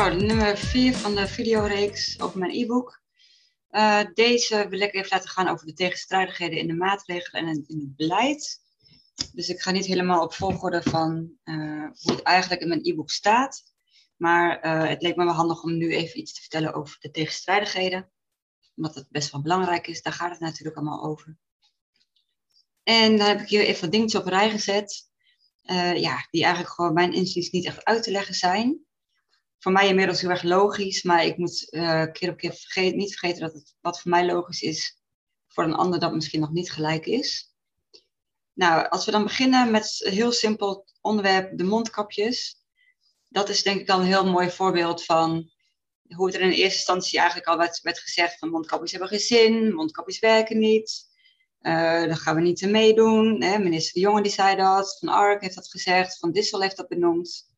Nou, 0.00 0.24
nummer 0.24 0.58
4 0.58 0.94
van 0.94 1.14
de 1.14 1.28
videoreeks 1.28 2.20
over 2.20 2.38
mijn 2.38 2.52
e-book. 2.54 3.02
Uh, 3.70 4.00
deze 4.14 4.68
wil 4.68 4.80
ik 4.80 4.94
even 4.94 5.08
laten 5.10 5.28
gaan 5.28 5.48
over 5.48 5.66
de 5.66 5.72
tegenstrijdigheden 5.72 6.58
in 6.58 6.66
de 6.66 6.74
maatregelen 6.74 7.46
en 7.46 7.64
in 7.66 7.78
het 7.78 7.96
beleid. 7.96 8.60
Dus 9.32 9.48
ik 9.48 9.60
ga 9.60 9.70
niet 9.70 9.86
helemaal 9.86 10.22
op 10.22 10.34
volgorde 10.34 10.82
van 10.82 11.32
uh, 11.44 11.86
hoe 12.00 12.12
het 12.12 12.22
eigenlijk 12.22 12.62
in 12.62 12.68
mijn 12.68 12.80
e-book 12.84 13.10
staat. 13.10 13.62
Maar 14.16 14.64
uh, 14.64 14.88
het 14.88 15.02
leek 15.02 15.16
me 15.16 15.24
wel 15.24 15.34
handig 15.34 15.62
om 15.62 15.76
nu 15.76 15.94
even 15.94 16.20
iets 16.20 16.32
te 16.32 16.40
vertellen 16.40 16.74
over 16.74 16.96
de 17.00 17.10
tegenstrijdigheden. 17.10 18.10
Omdat 18.76 18.94
het 18.94 19.06
best 19.10 19.32
wel 19.32 19.42
belangrijk 19.42 19.86
is, 19.86 20.02
daar 20.02 20.12
gaat 20.12 20.30
het 20.30 20.40
natuurlijk 20.40 20.76
allemaal 20.76 21.04
over. 21.04 21.36
En 22.82 23.16
dan 23.16 23.28
heb 23.28 23.40
ik 23.40 23.48
hier 23.48 23.64
even 23.64 23.80
wat 23.80 23.92
dingetjes 23.92 24.20
op 24.20 24.26
rij 24.26 24.50
gezet. 24.50 25.08
ja, 25.94 26.26
die 26.30 26.42
eigenlijk 26.42 26.74
gewoon 26.74 26.92
mijn 26.92 27.12
inziens 27.12 27.50
niet 27.50 27.66
echt 27.66 27.84
uit 27.84 28.02
te 28.02 28.10
leggen 28.10 28.34
zijn 28.34 28.88
voor 29.60 29.72
mij 29.72 29.88
inmiddels 29.88 30.20
heel 30.20 30.30
erg 30.30 30.42
logisch, 30.42 31.02
maar 31.02 31.24
ik 31.24 31.36
moet 31.36 31.66
uh, 31.70 32.04
keer 32.12 32.30
op 32.30 32.36
keer 32.36 32.52
vergeten, 32.52 32.98
niet 32.98 33.18
vergeten 33.18 33.40
dat 33.40 33.52
het 33.52 33.74
wat 33.80 34.00
voor 34.00 34.10
mij 34.10 34.26
logisch 34.26 34.62
is, 34.62 35.02
voor 35.48 35.64
een 35.64 35.74
ander 35.74 36.00
dat 36.00 36.14
misschien 36.14 36.40
nog 36.40 36.52
niet 36.52 36.72
gelijk 36.72 37.06
is. 37.06 37.54
Nou, 38.52 38.88
als 38.88 39.04
we 39.04 39.10
dan 39.10 39.22
beginnen 39.22 39.70
met 39.70 40.00
een 40.04 40.12
heel 40.12 40.32
simpel 40.32 40.84
onderwerp, 41.00 41.58
de 41.58 41.64
mondkapjes. 41.64 42.58
Dat 43.28 43.48
is 43.48 43.62
denk 43.62 43.80
ik 43.80 43.86
dan 43.86 44.00
een 44.00 44.06
heel 44.06 44.26
mooi 44.26 44.50
voorbeeld 44.50 45.04
van 45.04 45.50
hoe 46.08 46.26
het 46.26 46.34
er 46.34 46.40
in 46.40 46.50
eerste 46.50 46.62
instantie 46.62 47.18
eigenlijk 47.18 47.48
al 47.48 47.56
werd, 47.56 47.98
gezegd 47.98 48.38
van 48.38 48.50
mondkapjes 48.50 48.90
hebben 48.90 49.08
geen 49.08 49.18
zin, 49.18 49.74
mondkapjes 49.74 50.18
werken 50.18 50.58
niet. 50.58 51.08
Uh, 51.60 51.72
daar 51.82 52.16
gaan 52.16 52.34
we 52.34 52.40
niet 52.40 52.64
aan 52.64 52.70
meedoen. 52.70 53.38
Minister 53.38 53.92
De 53.94 54.00
Jonge 54.00 54.22
die 54.22 54.32
zei 54.32 54.56
dat, 54.56 54.96
Van 54.98 55.08
Ark 55.08 55.42
heeft 55.42 55.54
dat 55.54 55.68
gezegd, 55.68 56.18
Van 56.18 56.32
Dissel 56.32 56.60
heeft 56.60 56.76
dat 56.76 56.88
benoemd 56.88 57.49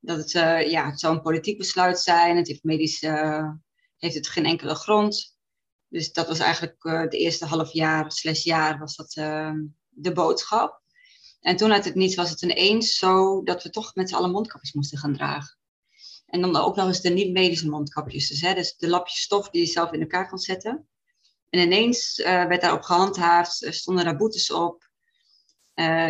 dat 0.00 0.18
het, 0.18 0.34
uh, 0.34 0.70
ja, 0.70 0.90
het 0.90 1.00
zou 1.00 1.14
een 1.14 1.22
politiek 1.22 1.58
besluit 1.58 2.00
zijn. 2.00 2.36
Het 2.36 2.46
heeft 2.46 2.64
medisch 2.64 3.02
uh, 3.02 3.50
heeft 3.96 4.14
het 4.14 4.28
geen 4.28 4.46
enkele 4.46 4.74
grond. 4.74 5.38
Dus 5.88 6.12
dat 6.12 6.28
was 6.28 6.38
eigenlijk 6.38 6.84
uh, 6.84 7.08
de 7.08 7.18
eerste 7.18 7.46
half 7.46 7.72
jaar, 7.72 8.12
slash 8.12 8.44
jaar, 8.44 8.78
was 8.78 8.96
dat 8.96 9.12
de 9.88 10.12
boodschap. 10.12 10.82
En 11.40 11.56
toen 11.56 11.72
uit 11.72 11.84
het 11.84 11.94
niets 11.94 12.14
was 12.14 12.30
het 12.30 12.42
ineens 12.42 12.96
zo 12.96 13.42
dat 13.42 13.62
we 13.62 13.70
toch 13.70 13.94
met 13.94 14.08
z'n 14.08 14.14
allen 14.14 14.30
mondkapjes 14.30 14.72
moesten 14.72 14.98
gaan 14.98 15.14
dragen. 15.14 15.58
En 16.26 16.40
dan 16.40 16.56
ook 16.56 16.76
nog 16.76 16.86
eens 16.86 17.00
de 17.00 17.10
niet-medische 17.10 17.68
mondkapjes. 17.68 18.28
Dus, 18.28 18.40
hè, 18.40 18.54
dus 18.54 18.76
de 18.76 18.88
lapjes 18.88 19.20
stof 19.20 19.50
die 19.50 19.60
je 19.60 19.66
zelf 19.66 19.92
in 19.92 20.00
elkaar 20.00 20.28
kan 20.28 20.38
zetten. 20.38 20.88
En 21.48 21.60
ineens 21.60 22.16
werd 22.24 22.60
daarop 22.60 22.82
gehandhaafd, 22.82 23.66
stonden 23.70 24.04
daar 24.04 24.16
boetes 24.16 24.50
op. 24.50 24.90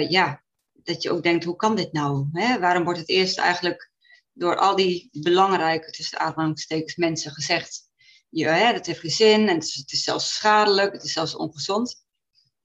ja, 0.08 0.42
dat 0.82 1.02
je 1.02 1.10
ook 1.10 1.22
denkt, 1.22 1.44
hoe 1.44 1.56
kan 1.56 1.76
dit 1.76 1.92
nou? 1.92 2.28
Hè? 2.32 2.58
Waarom 2.58 2.84
wordt 2.84 2.98
het 2.98 3.08
eerst 3.08 3.38
eigenlijk 3.38 3.90
door 4.32 4.56
al 4.56 4.76
die 4.76 5.08
belangrijke, 5.12 5.90
tussen 5.90 6.18
aanhalingstekens, 6.18 6.96
mensen 6.96 7.32
gezegd, 7.32 7.88
ja, 8.28 8.52
hè, 8.52 8.72
dat 8.72 8.86
heeft 8.86 9.00
geen 9.00 9.10
zin 9.10 9.48
en 9.48 9.54
het 9.54 9.92
is, 9.92 10.04
zelfs 10.04 10.34
schadelijk, 10.34 10.92
het 10.92 11.02
is 11.02 11.12
zelfs 11.12 11.36
ongezond. 11.36 12.04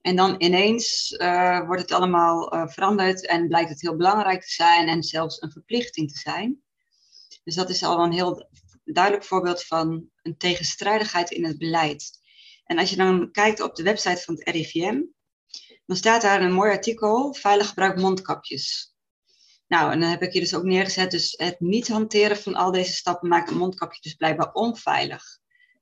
En 0.00 0.16
dan 0.16 0.34
ineens 0.38 1.12
uh, 1.12 1.66
wordt 1.66 1.82
het 1.82 1.92
allemaal 1.92 2.54
uh, 2.54 2.68
veranderd 2.68 3.26
en 3.26 3.48
blijkt 3.48 3.70
het 3.70 3.80
heel 3.80 3.96
belangrijk 3.96 4.42
te 4.42 4.52
zijn 4.52 4.88
en 4.88 5.02
zelfs 5.02 5.42
een 5.42 5.50
verplichting 5.50 6.12
te 6.12 6.18
zijn. 6.18 6.62
Dus 7.44 7.54
dat 7.54 7.70
is 7.70 7.82
al 7.82 8.04
een 8.04 8.12
heel 8.12 8.48
duidelijk 8.84 9.24
voorbeeld 9.24 9.64
van 9.64 10.08
een 10.22 10.36
tegenstrijdigheid 10.36 11.30
in 11.30 11.44
het 11.44 11.58
beleid. 11.58 12.10
En 12.64 12.78
als 12.78 12.90
je 12.90 12.96
dan 12.96 13.30
kijkt 13.30 13.60
op 13.60 13.74
de 13.74 13.82
website 13.82 14.22
van 14.22 14.34
het 14.34 14.48
RIVM, 14.48 15.02
dan 15.86 15.96
staat 15.96 16.22
daar 16.22 16.42
een 16.42 16.52
mooi 16.52 16.70
artikel, 16.70 17.34
veilig 17.34 17.68
gebruik 17.68 17.96
mondkapjes. 17.96 18.94
Nou, 19.68 19.92
en 19.92 20.00
dan 20.00 20.08
heb 20.08 20.22
ik 20.22 20.32
hier 20.32 20.42
dus 20.42 20.54
ook 20.54 20.62
neergezet, 20.62 21.10
dus 21.10 21.34
het 21.36 21.60
niet 21.60 21.88
hanteren 21.88 22.36
van 22.36 22.54
al 22.54 22.70
deze 22.70 22.92
stappen 22.92 23.28
maakt 23.28 23.50
een 23.50 23.56
mondkapje 23.56 24.00
dus 24.00 24.14
blijkbaar 24.14 24.52
onveilig. 24.52 25.22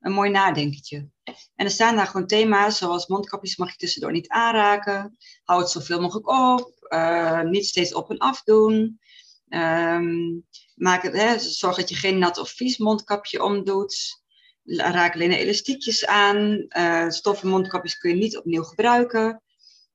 Een 0.00 0.12
mooi 0.12 0.31
nadenkertje. 0.31 1.09
En 1.25 1.65
er 1.65 1.70
staan 1.70 1.97
daar 1.97 2.06
gewoon 2.06 2.26
thema's, 2.26 2.78
zoals 2.78 3.06
mondkapjes 3.06 3.56
mag 3.56 3.70
je 3.70 3.76
tussendoor 3.76 4.12
niet 4.12 4.28
aanraken, 4.28 5.16
hou 5.44 5.60
het 5.60 5.70
zoveel 5.70 6.00
mogelijk 6.00 6.28
op, 6.28 6.86
uh, 6.88 7.41
niet 7.41 7.66
steeds 7.66 7.94
op 7.94 8.10
en 8.10 8.19
af 8.19 8.42
doen, 8.42 9.00
um, 9.48 10.44
maak 10.75 11.03
het, 11.03 11.12
hè, 11.12 11.38
zorg 11.38 11.76
dat 11.76 11.88
je 11.88 11.94
geen 11.94 12.19
nat 12.19 12.38
of 12.38 12.50
vies 12.50 12.78
mondkapje 12.78 13.42
omdoet, 13.42 14.22
raak 14.65 15.15
alleen 15.15 15.32
elastiekjes 15.32 16.06
aan, 16.06 16.66
uh, 16.69 17.09
stoffen 17.09 17.48
mondkapjes 17.48 17.98
kun 17.98 18.10
je 18.10 18.16
niet 18.16 18.38
opnieuw 18.38 18.62
gebruiken, 18.62 19.42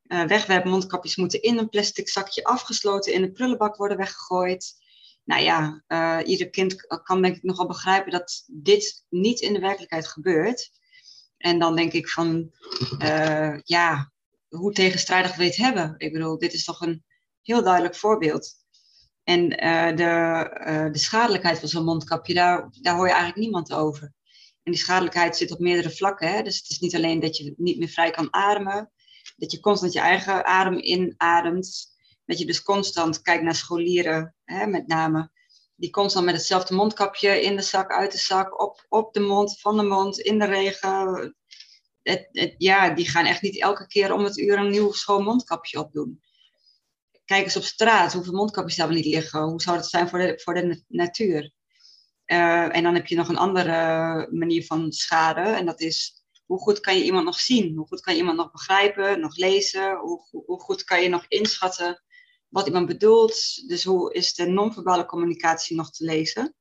uh, 0.09 0.23
wegwerpmondkapjes 0.23 1.15
moeten 1.15 1.41
in 1.41 1.57
een 1.57 1.69
plastic 1.69 2.09
zakje 2.09 2.43
afgesloten 2.43 3.13
in 3.13 3.21
de 3.21 3.31
prullenbak 3.31 3.75
worden 3.75 3.97
weggegooid. 3.97 4.73
Nou 5.23 5.41
ja, 5.41 5.83
uh, 5.87 6.19
ieder 6.25 6.49
kind 6.49 7.01
kan 7.03 7.21
denk 7.21 7.35
ik 7.35 7.43
nogal 7.43 7.67
begrijpen 7.67 8.11
dat 8.11 8.43
dit 8.47 9.05
niet 9.09 9.39
in 9.39 9.53
de 9.53 9.59
werkelijkheid 9.59 10.07
gebeurt. 10.07 10.71
En 11.37 11.59
dan 11.59 11.75
denk 11.75 11.93
ik 11.93 12.09
van, 12.09 12.51
uh, 13.03 13.59
ja, 13.63 14.11
hoe 14.47 14.73
tegenstrijdig 14.73 15.35
we 15.35 15.55
hebben. 15.55 15.95
Ik 15.97 16.13
bedoel, 16.13 16.37
dit 16.37 16.53
is 16.53 16.63
toch 16.63 16.81
een 16.81 17.03
heel 17.41 17.63
duidelijk 17.63 17.95
voorbeeld. 17.95 18.53
En 19.23 19.49
de, 19.95 20.89
de 20.91 20.99
schadelijkheid 20.99 21.59
van 21.59 21.69
zo'n 21.69 21.83
mondkapje, 21.83 22.33
daar, 22.33 22.69
daar 22.81 22.95
hoor 22.95 23.05
je 23.05 23.11
eigenlijk 23.11 23.41
niemand 23.41 23.73
over. 23.73 24.13
En 24.63 24.71
die 24.71 24.81
schadelijkheid 24.81 25.37
zit 25.37 25.51
op 25.51 25.59
meerdere 25.59 25.89
vlakken. 25.89 26.31
Hè? 26.31 26.41
Dus 26.41 26.57
het 26.57 26.69
is 26.69 26.79
niet 26.79 26.95
alleen 26.95 27.19
dat 27.19 27.37
je 27.37 27.53
niet 27.57 27.77
meer 27.77 27.87
vrij 27.87 28.11
kan 28.11 28.33
ademen 28.33 28.91
dat 29.39 29.51
je 29.51 29.59
constant 29.59 29.93
je 29.93 29.99
eigen 29.99 30.45
adem 30.45 30.77
inademt. 30.77 31.97
Dat 32.25 32.39
je 32.39 32.45
dus 32.45 32.63
constant 32.63 33.21
kijkt 33.21 33.43
naar 33.43 33.55
scholieren, 33.55 34.35
hè, 34.43 34.67
met 34.67 34.87
name. 34.87 35.31
Die 35.75 35.89
constant 35.89 36.25
met 36.25 36.35
hetzelfde 36.35 36.75
mondkapje 36.75 37.41
in 37.41 37.55
de 37.55 37.61
zak, 37.61 37.91
uit 37.91 38.11
de 38.11 38.17
zak, 38.17 38.61
op, 38.61 38.85
op 38.89 39.13
de 39.13 39.19
mond, 39.19 39.59
van 39.59 39.77
de 39.77 39.83
mond, 39.83 40.19
in 40.19 40.39
de 40.39 40.45
regen. 40.45 41.35
Het, 42.01 42.27
het, 42.31 42.55
ja, 42.57 42.89
die 42.89 43.09
gaan 43.09 43.25
echt 43.25 43.41
niet 43.41 43.61
elke 43.61 43.87
keer 43.87 44.13
om 44.13 44.23
het 44.23 44.37
uur 44.37 44.57
een 44.57 44.69
nieuw 44.69 44.91
schoon 44.91 45.23
mondkapje 45.23 45.79
opdoen. 45.79 46.21
Kijk 47.25 47.43
eens 47.43 47.57
op 47.57 47.63
straat, 47.63 48.13
hoeveel 48.13 48.33
mondkapjes 48.33 48.75
daar 48.75 48.93
niet 48.93 49.05
liggen. 49.05 49.41
Hoe 49.41 49.61
zou 49.61 49.77
dat 49.77 49.89
zijn 49.89 50.09
voor 50.09 50.19
de, 50.19 50.39
voor 50.43 50.53
de 50.53 50.83
natuur? 50.87 51.51
Uh, 52.25 52.75
en 52.75 52.83
dan 52.83 52.93
heb 52.93 53.07
je 53.07 53.15
nog 53.15 53.27
een 53.27 53.37
andere 53.37 54.27
manier 54.31 54.65
van 54.65 54.91
schade. 54.91 55.41
En 55.41 55.65
dat 55.65 55.81
is 55.81 56.18
hoe 56.49 56.59
goed 56.59 56.79
kan 56.79 56.97
je 56.97 57.03
iemand 57.03 57.25
nog 57.25 57.39
zien? 57.39 57.75
Hoe 57.75 57.87
goed 57.87 58.01
kan 58.01 58.13
je 58.13 58.19
iemand 58.19 58.37
nog 58.37 58.51
begrijpen, 58.51 59.19
nog 59.19 59.35
lezen? 59.35 59.97
Hoe, 59.97 60.27
hoe 60.45 60.59
goed 60.59 60.83
kan 60.83 61.01
je 61.01 61.09
nog 61.09 61.25
inschatten 61.27 62.03
wat 62.47 62.67
iemand 62.67 62.85
bedoelt? 62.85 63.67
Dus 63.67 63.83
hoe 63.83 64.13
is 64.13 64.33
de 64.33 64.45
non-verbale 64.45 65.05
communicatie 65.05 65.75
nog 65.75 65.91
te 65.91 66.03
lezen? 66.03 66.55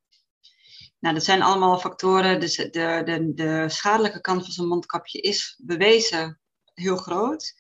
Nou, 0.99 1.15
dat 1.15 1.25
zijn 1.25 1.43
allemaal 1.43 1.79
factoren. 1.79 2.41
Dus 2.41 2.57
de, 2.57 2.71
de, 3.05 3.33
de 3.35 3.65
schadelijke 3.69 4.21
kant 4.21 4.45
van 4.45 4.53
zo'n 4.53 4.69
mondkapje 4.69 5.21
is 5.21 5.61
bewezen 5.65 6.41
heel 6.75 6.97
groot. 6.97 7.55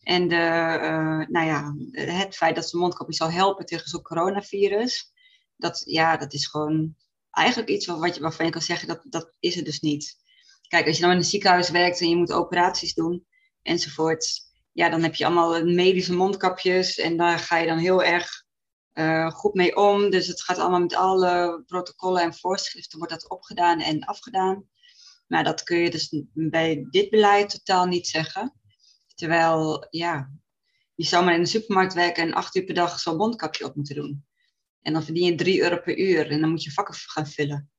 En 0.00 0.28
de, 0.28 0.34
uh, 0.82 1.26
nou 1.28 1.46
ja, 1.46 1.74
het 1.90 2.36
feit 2.36 2.54
dat 2.54 2.68
zo'n 2.68 2.80
mondkapje 2.80 3.14
zou 3.14 3.30
helpen 3.30 3.66
tegen 3.66 3.88
zo'n 3.88 4.02
coronavirus, 4.02 5.12
dat, 5.56 5.82
ja, 5.84 6.16
dat 6.16 6.32
is 6.32 6.46
gewoon 6.46 6.96
eigenlijk 7.30 7.68
iets 7.70 7.86
wat 7.86 8.18
waarvan 8.18 8.46
je 8.46 8.52
kan 8.52 8.62
zeggen 8.62 8.88
dat 8.88 9.00
dat 9.04 9.36
is 9.40 9.54
het 9.54 9.64
dus 9.64 9.80
niet. 9.80 10.24
Kijk, 10.68 10.86
als 10.86 10.96
je 10.96 11.02
dan 11.02 11.10
in 11.10 11.16
een 11.16 11.24
ziekenhuis 11.24 11.70
werkt 11.70 12.00
en 12.00 12.08
je 12.08 12.16
moet 12.16 12.32
operaties 12.32 12.94
doen 12.94 13.26
enzovoort, 13.62 14.40
ja, 14.72 14.88
dan 14.88 15.02
heb 15.02 15.14
je 15.14 15.24
allemaal 15.24 15.64
medische 15.64 16.14
mondkapjes 16.14 16.98
en 16.98 17.16
daar 17.16 17.38
ga 17.38 17.58
je 17.58 17.66
dan 17.66 17.78
heel 17.78 18.02
erg 18.02 18.44
uh, 18.94 19.30
goed 19.30 19.54
mee 19.54 19.76
om. 19.76 20.10
Dus 20.10 20.26
het 20.26 20.42
gaat 20.42 20.58
allemaal 20.58 20.80
met 20.80 20.94
alle 20.94 21.62
protocollen 21.66 22.22
en 22.22 22.34
voorschriften 22.34 22.98
wordt 22.98 23.12
dat 23.12 23.30
opgedaan 23.30 23.80
en 23.80 24.04
afgedaan. 24.04 24.68
Maar 25.26 25.44
dat 25.44 25.62
kun 25.62 25.78
je 25.78 25.90
dus 25.90 26.22
bij 26.32 26.86
dit 26.90 27.10
beleid 27.10 27.50
totaal 27.50 27.86
niet 27.86 28.06
zeggen. 28.06 28.60
Terwijl, 29.14 29.86
ja, 29.90 30.30
je 30.94 31.04
zou 31.04 31.24
maar 31.24 31.34
in 31.34 31.42
de 31.42 31.48
supermarkt 31.48 31.94
werken 31.94 32.22
en 32.22 32.34
acht 32.34 32.56
uur 32.56 32.64
per 32.64 32.74
dag 32.74 33.00
zo'n 33.00 33.16
mondkapje 33.16 33.64
op 33.64 33.74
moeten 33.74 33.94
doen. 33.94 34.26
En 34.82 34.92
dan 34.92 35.02
verdien 35.02 35.30
je 35.30 35.34
drie 35.34 35.62
euro 35.62 35.80
per 35.80 35.98
uur 35.98 36.30
en 36.30 36.40
dan 36.40 36.50
moet 36.50 36.62
je 36.62 36.72
vakken 36.72 36.94
gaan 36.94 37.26
vullen. 37.26 37.70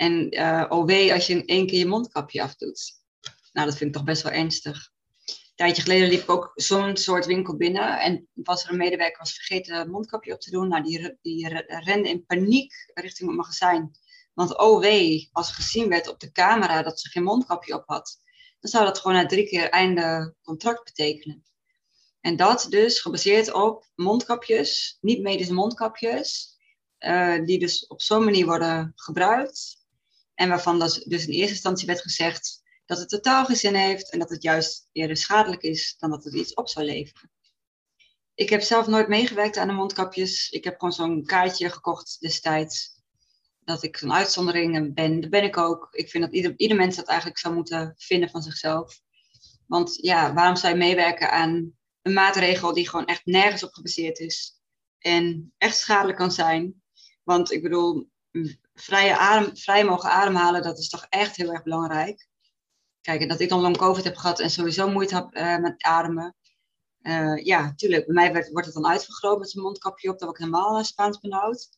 En 0.00 0.34
uh, 0.34 0.64
oh 0.68 1.12
als 1.12 1.26
je 1.26 1.32
in 1.32 1.46
één 1.46 1.66
keer 1.66 1.78
je 1.78 1.86
mondkapje 1.86 2.42
afdoet. 2.42 2.92
Nou, 3.52 3.66
dat 3.66 3.76
vind 3.76 3.90
ik 3.90 3.96
toch 3.96 4.04
best 4.04 4.22
wel 4.22 4.32
ernstig. 4.32 4.90
Een 5.24 5.34
tijdje 5.54 5.82
geleden 5.82 6.08
liep 6.08 6.20
ik 6.20 6.30
ook 6.30 6.52
zo'n 6.54 6.96
soort 6.96 7.26
winkel 7.26 7.56
binnen. 7.56 8.00
En 8.00 8.28
was 8.34 8.64
er 8.64 8.70
een 8.70 8.76
medewerker 8.76 9.18
was 9.18 9.34
vergeten 9.34 9.90
mondkapje 9.90 10.32
op 10.32 10.40
te 10.40 10.50
doen. 10.50 10.68
Nou, 10.68 10.82
die, 10.82 11.18
die 11.22 11.48
rende 11.66 12.08
in 12.08 12.24
paniek 12.24 12.90
richting 12.94 13.28
het 13.28 13.38
magazijn. 13.38 13.90
Want 14.34 14.58
oh 14.58 15.28
als 15.32 15.52
gezien 15.52 15.88
werd 15.88 16.08
op 16.08 16.20
de 16.20 16.32
camera 16.32 16.82
dat 16.82 17.00
ze 17.00 17.08
geen 17.08 17.22
mondkapje 17.22 17.74
op 17.74 17.82
had. 17.86 18.18
Dan 18.60 18.70
zou 18.70 18.84
dat 18.84 18.98
gewoon 18.98 19.16
na 19.16 19.26
drie 19.26 19.48
keer 19.48 19.68
einde 19.68 20.34
contract 20.42 20.84
betekenen. 20.84 21.44
En 22.20 22.36
dat 22.36 22.66
dus 22.70 23.00
gebaseerd 23.00 23.52
op 23.52 23.90
mondkapjes, 23.94 24.98
niet 25.00 25.22
medische 25.22 25.54
mondkapjes. 25.54 26.58
Uh, 26.98 27.44
die 27.44 27.58
dus 27.58 27.86
op 27.86 28.00
zo'n 28.02 28.24
manier 28.24 28.46
worden 28.46 28.92
gebruikt 28.96 29.78
en 30.40 30.48
waarvan 30.48 30.78
dus, 30.78 30.94
dus 30.94 31.26
in 31.26 31.32
eerste 31.32 31.52
instantie 31.52 31.86
werd 31.86 32.00
gezegd 32.00 32.62
dat 32.86 32.98
het 32.98 33.08
totaal 33.08 33.44
geen 33.44 33.56
zin 33.56 33.74
heeft 33.74 34.10
en 34.10 34.18
dat 34.18 34.30
het 34.30 34.42
juist 34.42 34.88
eerder 34.92 35.16
schadelijk 35.16 35.62
is 35.62 35.94
dan 35.98 36.10
dat 36.10 36.24
het 36.24 36.34
iets 36.34 36.54
op 36.54 36.68
zou 36.68 36.86
leveren. 36.86 37.30
Ik 38.34 38.48
heb 38.50 38.60
zelf 38.60 38.86
nooit 38.86 39.08
meegewerkt 39.08 39.56
aan 39.56 39.68
de 39.68 39.74
mondkapjes. 39.74 40.50
Ik 40.50 40.64
heb 40.64 40.74
gewoon 40.74 40.92
zo'n 40.92 41.24
kaartje 41.24 41.70
gekocht 41.70 42.20
destijds. 42.20 42.98
dat 43.60 43.82
ik 43.82 44.00
een 44.00 44.12
uitzondering 44.12 44.94
ben. 44.94 45.20
Dat 45.20 45.30
ben 45.30 45.44
ik 45.44 45.56
ook. 45.56 45.88
Ik 45.90 46.10
vind 46.10 46.24
dat 46.24 46.32
ieder, 46.32 46.54
ieder 46.56 46.76
mens 46.76 46.96
dat 46.96 47.06
eigenlijk 47.06 47.38
zou 47.38 47.54
moeten 47.54 47.94
vinden 47.96 48.30
van 48.30 48.42
zichzelf. 48.42 49.00
Want 49.66 49.98
ja, 50.00 50.34
waarom 50.34 50.56
zou 50.56 50.72
je 50.72 50.78
meewerken 50.78 51.30
aan 51.30 51.72
een 52.02 52.12
maatregel 52.12 52.74
die 52.74 52.88
gewoon 52.88 53.06
echt 53.06 53.24
nergens 53.24 53.62
op 53.62 53.72
gebaseerd 53.72 54.18
is 54.18 54.60
en 54.98 55.54
echt 55.58 55.76
schadelijk 55.76 56.18
kan 56.18 56.32
zijn? 56.32 56.82
Want 57.22 57.52
ik 57.52 57.62
bedoel, 57.62 58.10
vrije 58.80 59.16
adem, 59.16 59.56
vrij 59.56 59.84
mogen 59.84 60.10
ademhalen, 60.10 60.62
dat 60.62 60.78
is 60.78 60.88
toch 60.88 61.06
echt 61.08 61.36
heel 61.36 61.52
erg 61.52 61.62
belangrijk. 61.62 62.28
Kijk, 63.00 63.28
dat 63.28 63.40
ik 63.40 63.48
dan 63.48 63.60
long 63.60 63.76
covid 63.76 64.04
heb 64.04 64.16
gehad 64.16 64.40
en 64.40 64.50
sowieso 64.50 64.90
moeite 64.90 65.14
heb 65.14 65.36
uh, 65.36 65.58
met 65.58 65.82
ademen. 65.82 66.36
Uh, 67.02 67.44
ja, 67.44 67.72
tuurlijk, 67.74 68.06
bij 68.06 68.14
mij 68.14 68.32
werd, 68.32 68.50
wordt 68.50 68.66
het 68.66 68.74
dan 68.74 68.86
uitvergroot 68.86 69.38
met 69.38 69.50
zijn 69.50 69.64
mondkapje 69.64 70.10
op, 70.10 70.18
dat 70.18 70.30
ik 70.30 70.36
helemaal 70.36 70.84
Spaans 70.84 71.18
benauwd. 71.18 71.68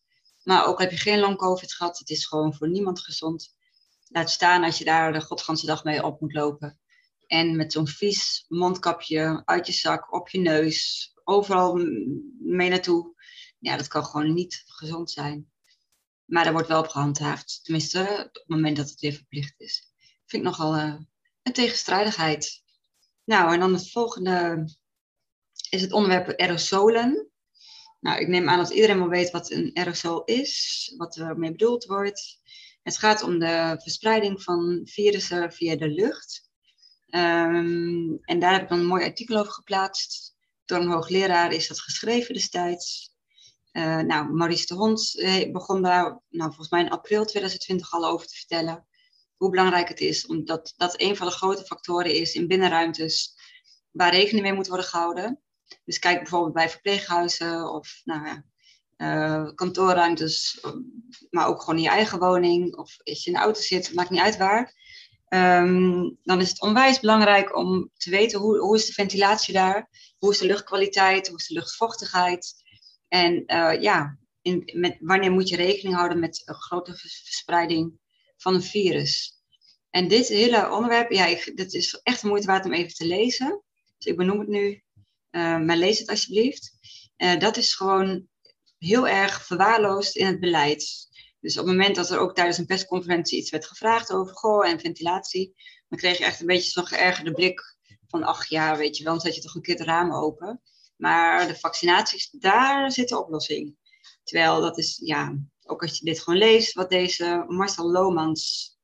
Maar 0.43 0.67
ook 0.67 0.81
heb 0.81 0.91
je 0.91 0.97
geen 0.97 1.19
long 1.19 1.37
covid 1.37 1.75
gehad, 1.75 1.99
het 1.99 2.11
is 2.11 2.27
gewoon 2.27 2.55
voor 2.55 2.69
niemand 2.69 3.01
gezond. 3.01 3.55
Laat 4.09 4.31
staan 4.31 4.65
als 4.65 4.79
je 4.79 4.85
daar 4.85 5.13
de 5.13 5.21
godganse 5.21 5.67
dag 5.67 5.85
mee 5.85 6.05
op 6.05 6.21
moet 6.21 6.33
lopen. 6.33 6.81
En 7.27 7.57
met 7.57 7.73
zo'n 7.73 7.89
vies 7.89 8.45
mondkapje 8.49 9.43
uit 9.45 9.67
je 9.67 9.73
zak, 9.73 10.13
op 10.13 10.29
je 10.29 10.39
neus, 10.39 11.11
overal 11.25 11.75
mee 12.39 12.69
naartoe. 12.69 13.15
Ja, 13.59 13.77
dat 13.77 13.89
kan 13.89 14.05
gewoon 14.05 14.33
niet 14.33 14.63
gezond 14.67 15.11
zijn. 15.11 15.52
Maar 16.33 16.45
daar 16.45 16.53
wordt 16.53 16.69
wel 16.69 16.81
op 16.81 16.89
gehandhaafd. 16.89 17.61
Tenminste, 17.63 18.01
op 18.01 18.35
het 18.35 18.45
moment 18.47 18.77
dat 18.77 18.91
het 18.91 19.01
weer 19.01 19.13
verplicht 19.13 19.55
is. 19.57 19.93
Vind 20.27 20.43
ik 20.43 20.49
nogal 20.49 20.77
uh, 20.77 20.95
een 21.43 21.53
tegenstrijdigheid. 21.53 22.63
Nou, 23.25 23.53
en 23.53 23.61
dan 23.61 23.73
het 23.73 23.91
volgende 23.91 24.65
is 25.71 25.81
het 25.81 25.93
onderwerp 25.93 26.41
aerosolen. 26.41 27.31
Nou, 28.01 28.21
ik 28.21 28.29
neem 28.29 28.49
aan 28.49 28.59
dat 28.59 28.71
iedereen 28.71 28.99
wel 28.99 29.09
weet 29.09 29.31
wat 29.31 29.51
een 29.51 29.71
aerosol 29.75 30.25
is, 30.25 30.95
wat 30.97 31.17
ermee 31.17 31.51
bedoeld 31.51 31.85
wordt. 31.85 32.41
Het 32.83 32.99
gaat 32.99 33.23
om 33.23 33.39
de 33.39 33.79
verspreiding 33.83 34.43
van 34.43 34.81
virussen 34.85 35.53
via 35.53 35.77
de 35.77 35.89
lucht. 35.89 36.51
Um, 37.07 38.19
en 38.23 38.39
daar 38.39 38.53
heb 38.53 38.63
ik 38.63 38.69
dan 38.69 38.79
een 38.79 38.87
mooi 38.87 39.05
artikel 39.05 39.37
over 39.37 39.53
geplaatst. 39.53 40.35
Door 40.65 40.81
een 40.81 40.91
hoogleraar 40.91 41.53
is 41.53 41.69
dat 41.69 41.81
geschreven 41.81 42.35
destijds. 42.35 43.12
Uh, 43.73 43.99
nou, 43.99 44.33
Maurice 44.33 44.67
de 44.67 44.75
Hond 44.75 45.19
eh, 45.19 45.53
begon 45.53 45.83
daar 45.83 46.21
nou, 46.29 46.49
volgens 46.49 46.69
mij 46.69 46.81
in 46.81 46.91
april 46.91 47.25
2020 47.25 47.93
al 47.93 48.07
over 48.07 48.27
te 48.27 48.35
vertellen. 48.35 48.87
Hoe 49.37 49.51
belangrijk 49.51 49.89
het 49.89 50.01
is, 50.01 50.27
omdat 50.27 50.75
dat 50.77 51.01
een 51.01 51.17
van 51.17 51.27
de 51.27 51.33
grote 51.33 51.65
factoren 51.65 52.15
is 52.15 52.35
in 52.35 52.49
binnenruimtes 52.49 53.35
waar 53.91 54.13
rekening 54.13 54.43
mee 54.43 54.53
moet 54.53 54.69
worden 54.69 54.87
gehouden. 54.87 55.41
Dus 55.85 55.99
kijk 55.99 56.19
bijvoorbeeld 56.19 56.55
bij 56.55 56.71
verpleeghuizen 56.71 57.73
of 57.73 58.01
nou 58.05 58.43
uh, 58.97 59.51
kantoorruimtes, 59.55 60.65
maar 61.31 61.47
ook 61.47 61.61
gewoon 61.61 61.77
in 61.77 61.83
je 61.83 61.89
eigen 61.89 62.19
woning 62.19 62.77
of 62.77 62.97
als 63.05 63.25
je 63.25 63.31
in 63.31 63.37
de 63.37 63.43
auto 63.43 63.61
zit, 63.61 63.95
maakt 63.95 64.11
niet 64.11 64.21
uit 64.21 64.37
waar. 64.37 64.75
Um, 65.29 66.19
dan 66.23 66.41
is 66.41 66.49
het 66.49 66.61
onwijs 66.61 67.01
belangrijk 67.01 67.57
om 67.57 67.91
te 67.97 68.11
weten 68.11 68.41
hoe, 68.41 68.59
hoe 68.59 68.77
is 68.77 68.87
de 68.87 68.93
ventilatie 68.93 69.55
daar, 69.55 69.89
hoe 70.19 70.31
is 70.31 70.39
de 70.39 70.47
luchtkwaliteit, 70.47 71.29
hoe 71.29 71.39
is 71.39 71.47
de 71.47 71.55
luchtvochtigheid. 71.55 72.62
En 73.13 73.43
uh, 73.47 73.81
ja, 73.81 74.19
in, 74.43 74.97
wanneer 75.01 75.33
moet 75.33 75.49
je 75.49 75.57
rekening 75.57 75.95
houden 75.95 76.19
met 76.19 76.43
een 76.45 76.55
grote 76.55 76.95
verspreiding 76.97 77.93
van 78.37 78.55
een 78.55 78.63
virus. 78.63 79.43
En 79.91 80.09
dit 80.09 80.29
hele 80.29 80.71
onderwerp, 80.71 81.11
ja, 81.11 81.37
dit 81.55 81.75
is 81.75 82.01
echt 82.03 82.21
de 82.21 82.27
moeite 82.27 82.47
waard 82.47 82.65
om 82.65 82.73
even 82.73 82.95
te 82.95 83.07
lezen. 83.07 83.63
Dus 83.99 84.07
ik 84.07 84.17
benoem 84.17 84.39
het 84.39 84.49
nu, 84.49 84.83
uh, 85.31 85.59
maar 85.59 85.77
lees 85.77 85.99
het 85.99 86.09
alsjeblieft. 86.09 86.73
Uh, 87.17 87.39
dat 87.39 87.57
is 87.57 87.75
gewoon 87.75 88.29
heel 88.79 89.09
erg 89.09 89.47
verwaarloosd 89.47 90.17
in 90.17 90.27
het 90.27 90.41
beleid. 90.41 91.09
Dus 91.41 91.59
op 91.59 91.67
het 91.67 91.77
moment 91.77 91.97
dat 91.97 92.11
er 92.11 92.19
ook 92.19 92.35
tijdens 92.35 92.59
een 92.59 92.67
persconferentie 92.67 93.39
iets 93.39 93.51
werd 93.51 93.67
gevraagd 93.67 94.13
over 94.13 94.35
goh 94.35 94.67
en 94.67 94.81
ventilatie, 94.81 95.55
dan 95.89 95.99
kreeg 95.99 96.19
je 96.19 96.25
echt 96.25 96.41
een 96.41 96.47
beetje 96.47 96.71
zo'n 96.71 96.87
geërgerde 96.87 97.33
blik 97.33 97.77
van 98.07 98.23
ach 98.23 98.49
ja, 98.49 98.77
weet 98.77 98.97
je 98.97 99.05
wel, 99.05 99.13
dan 99.13 99.23
zet 99.23 99.35
je 99.35 99.41
toch 99.41 99.55
een 99.55 99.63
keer 99.63 99.77
de 99.77 99.85
ramen 99.85 100.17
open. 100.17 100.63
Maar 101.03 101.47
de 101.47 101.57
vaccinaties, 101.57 102.31
daar 102.31 102.93
zit 102.93 103.09
de 103.09 103.19
oplossing. 103.19 103.77
Terwijl 104.25 104.61
dat 104.61 104.79
is, 104.79 105.01
ja, 105.05 105.39
ook 105.65 105.83
als 105.83 105.99
je 105.99 106.05
dit 106.05 106.21
gewoon 106.21 106.39
leest, 106.39 106.73
wat 106.73 106.91
deze 106.91 107.45
Marcel 107.49 107.91
Lomans 107.91 108.75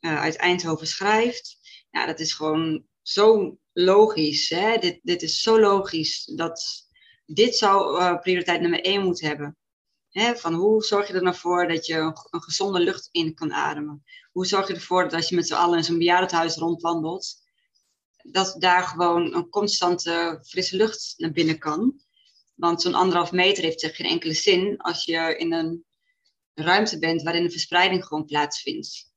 uh, 0.00 0.20
uit 0.20 0.36
Eindhoven 0.36 0.86
schrijft, 0.86 1.58
ja, 1.90 2.06
dat 2.06 2.20
is 2.20 2.32
gewoon 2.32 2.86
zo 3.02 3.56
logisch. 3.72 4.48
Hè? 4.48 4.78
Dit, 4.78 5.00
dit 5.02 5.22
is 5.22 5.40
zo 5.40 5.60
logisch 5.60 6.24
dat 6.24 6.88
dit 7.26 7.56
zou 7.56 8.00
uh, 8.00 8.20
prioriteit 8.20 8.60
nummer 8.60 8.80
één 8.84 9.02
moeten 9.02 9.26
hebben. 9.26 9.56
Hè, 10.10 10.36
van 10.36 10.54
hoe 10.54 10.82
zorg 10.82 11.08
je 11.08 11.14
er 11.14 11.22
nou 11.22 11.36
voor 11.36 11.68
dat 11.68 11.86
je 11.86 11.94
een, 11.94 12.42
gezonde 12.42 12.80
lucht 12.80 13.08
in 13.12 13.34
kan 13.34 13.52
ademen? 13.52 14.04
Hoe 14.32 14.46
zorg 14.46 14.68
je 14.68 14.74
ervoor 14.74 15.02
dat 15.02 15.12
als 15.12 15.28
je 15.28 15.34
met 15.34 15.46
z'n 15.46 15.54
allen 15.54 15.78
in 15.78 15.84
zo'n 15.84 15.98
bejaardenhuis 15.98 16.56
rondwandelt, 16.56 17.43
dat 18.26 18.56
daar 18.58 18.82
gewoon 18.82 19.34
een 19.34 19.48
constante 19.48 20.42
frisse 20.46 20.76
lucht 20.76 21.14
naar 21.16 21.32
binnen 21.32 21.58
kan? 21.58 22.00
Want 22.54 22.82
zo'n 22.82 22.94
anderhalf 22.94 23.32
meter 23.32 23.62
heeft 23.64 23.80
zich 23.80 23.96
geen 23.96 24.10
enkele 24.10 24.34
zin 24.34 24.76
als 24.76 25.04
je 25.04 25.36
in 25.36 25.52
een 25.52 25.84
ruimte 26.54 26.98
bent 26.98 27.22
waarin 27.22 27.42
de 27.42 27.50
verspreiding 27.50 28.04
gewoon 28.04 28.24
plaatsvindt. 28.24 29.12